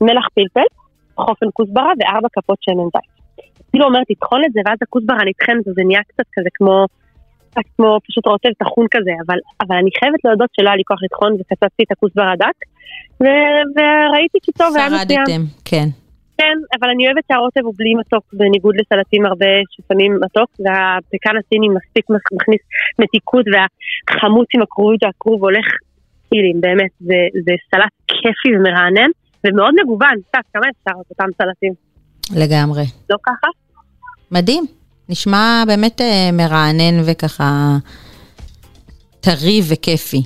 מלח 0.02 0.28
פלפל, 0.34 0.68
חופן 1.16 1.46
כוסברה 1.54 1.92
וארבע 2.00 2.28
כפות 2.34 2.58
שמן 2.62 2.84
זית. 2.84 3.11
כאילו 3.72 3.86
אומרת, 3.86 4.08
תטחון 4.12 4.42
את 4.46 4.54
זה, 4.54 4.60
ואז 4.66 4.78
הכוסברה 4.82 5.24
נטחנת 5.26 5.68
וזה 5.68 5.82
נהיה 5.88 6.04
קצת 6.10 6.28
כזה 6.34 6.50
כמו, 6.54 6.86
כמו 7.76 8.00
פשוט 8.08 8.26
רוטב 8.28 8.50
טחון 8.60 8.86
כזה, 8.92 9.12
אבל, 9.26 9.38
אבל 9.62 9.76
אני 9.76 9.90
חייבת 10.00 10.20
להודות 10.26 10.50
שלא 10.56 10.70
היה 10.70 10.76
לי 10.76 10.84
כוח 10.88 11.00
לטחון 11.04 11.32
וקצצתי 11.34 11.84
את 11.84 11.92
הכוסברה 11.92 12.34
דק, 12.44 12.58
ו- 13.22 13.64
וראיתי 13.76 14.38
כי 14.44 14.52
טוב, 14.52 14.76
היה 14.76 14.88
מצוין. 14.88 15.26
שרדתם, 15.26 15.42
כן. 15.66 15.88
כן, 16.38 16.58
אבל 16.80 16.90
אני 16.90 17.06
אוהבת 17.06 17.24
שהרוטב 17.32 17.64
הוא 17.64 17.74
בלי 17.78 17.94
מתוק, 17.96 18.24
בניגוד 18.34 18.76
לסלטים 18.80 19.26
הרבה 19.26 19.52
ששמים 19.72 20.12
מתוק, 20.24 20.50
והפקן 20.60 21.36
הסיני 21.40 21.70
מספיק 21.70 22.06
מכ- 22.10 22.34
מכניס 22.38 22.62
מתיקות, 23.00 23.46
והחמוץ 23.52 24.48
עם 24.56 24.62
הכרובית 24.62 25.04
והכרוב 25.04 25.44
הולך 25.44 25.66
טילים, 26.30 26.62
באמת, 26.62 26.92
זה, 27.00 27.20
זה 27.46 27.54
סלט 27.72 27.94
כיפי 28.08 28.58
ומרענן, 28.58 29.10
ומאוד 29.44 29.74
מגוון, 29.84 30.16
קצת, 30.28 30.46
כמה 30.54 30.66
אפשר 30.70 31.02
את 31.02 31.10
אותם 31.10 31.30
סלטים? 31.38 31.74
לגמרי. 32.36 32.84
לא 33.10 33.18
ככה? 33.24 33.48
מדהים. 34.32 34.66
נשמע 35.10 35.64
באמת 35.68 36.02
אה, 36.02 36.30
מרענן 36.34 37.02
וככה 37.06 37.78
טרי 39.20 39.62
וכיפי. 39.70 40.22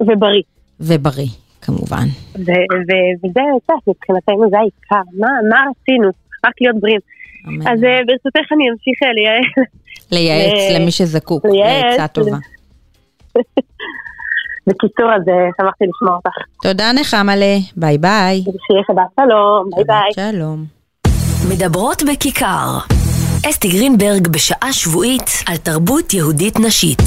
ובריא. 0.00 0.42
ובריא, 0.80 1.26
כמובן. 1.62 2.06
ו- 2.34 2.40
ו- 2.88 3.16
וזה, 3.18 3.40
את 3.40 3.64
יודעת, 3.64 3.88
מבחינתנו 3.88 4.50
זה 4.50 4.56
העיקר, 4.58 5.10
מה, 5.20 5.28
מה 5.50 5.56
רצינו? 5.70 6.08
רק 6.46 6.52
להיות 6.60 6.76
בריאים. 6.80 7.00
אמן. 7.48 7.60
אז 7.68 7.84
אה, 7.84 7.98
ברשותך 8.06 8.52
אני 8.52 8.64
אמשיך 8.70 9.02
אה. 9.02 9.08
לייעץ 10.12 10.52
ל- 10.72 10.76
למי 10.82 10.90
שזקוק 10.90 11.44
לייעץ, 11.44 11.84
לעצה 11.84 12.08
טובה. 12.08 12.36
בקיצור, 14.66 15.12
אז 15.16 15.22
שמחתי 15.60 15.84
לשמוע 15.84 16.16
אותך. 16.16 16.36
תודה 16.62 16.92
נחמלה, 17.00 17.56
ביי 17.76 17.98
ביי. 17.98 18.42
שיהיה 18.44 18.82
שבת 18.88 19.20
שלום, 19.20 19.70
ביי 19.76 19.84
ביי. 19.84 20.32
שלום. 20.32 20.64
מדברות 21.50 22.02
בכיכר. 22.12 22.95
אסתי 23.50 23.68
גרינברג 23.68 24.28
בשעה 24.28 24.72
שבועית 24.72 25.30
על 25.46 25.56
תרבות 25.56 26.14
יהודית 26.14 26.60
נשית. 26.60 27.02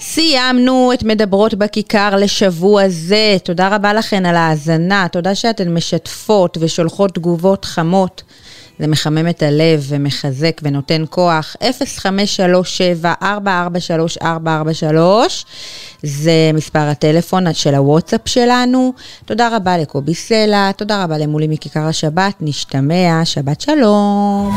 סיימנו 0.00 0.90
את 0.94 1.02
מדברות 1.02 1.54
בכיכר 1.54 2.16
לשבוע 2.16 2.88
זה. 2.88 3.36
תודה 3.44 3.68
רבה 3.68 3.92
לכן 3.92 4.26
על 4.26 4.36
ההאזנה, 4.36 5.06
תודה 5.12 5.34
שאתן 5.34 5.74
משתפות 5.74 6.58
ושולחות 6.60 7.14
תגובות 7.14 7.64
חמות. 7.64 8.22
זה 8.80 8.86
מחמם 8.86 9.28
את 9.28 9.42
הלב 9.42 9.84
ומחזק 9.88 10.60
ונותן 10.62 11.04
כוח. 11.10 11.56
0537-443-443 14.22 14.24
זה 16.02 16.50
מספר 16.54 16.78
הטלפון 16.78 17.54
של 17.54 17.74
הוואטסאפ 17.74 18.20
שלנו. 18.24 18.92
תודה 19.24 19.56
רבה 19.56 19.78
לקובי 19.78 20.14
סלע, 20.14 20.72
תודה 20.72 21.04
רבה 21.04 21.18
למולי 21.18 21.46
מכיכר 21.48 21.86
השבת, 21.86 22.34
נשתמע, 22.40 23.20
שבת 23.24 23.60
שלום. 23.60 24.56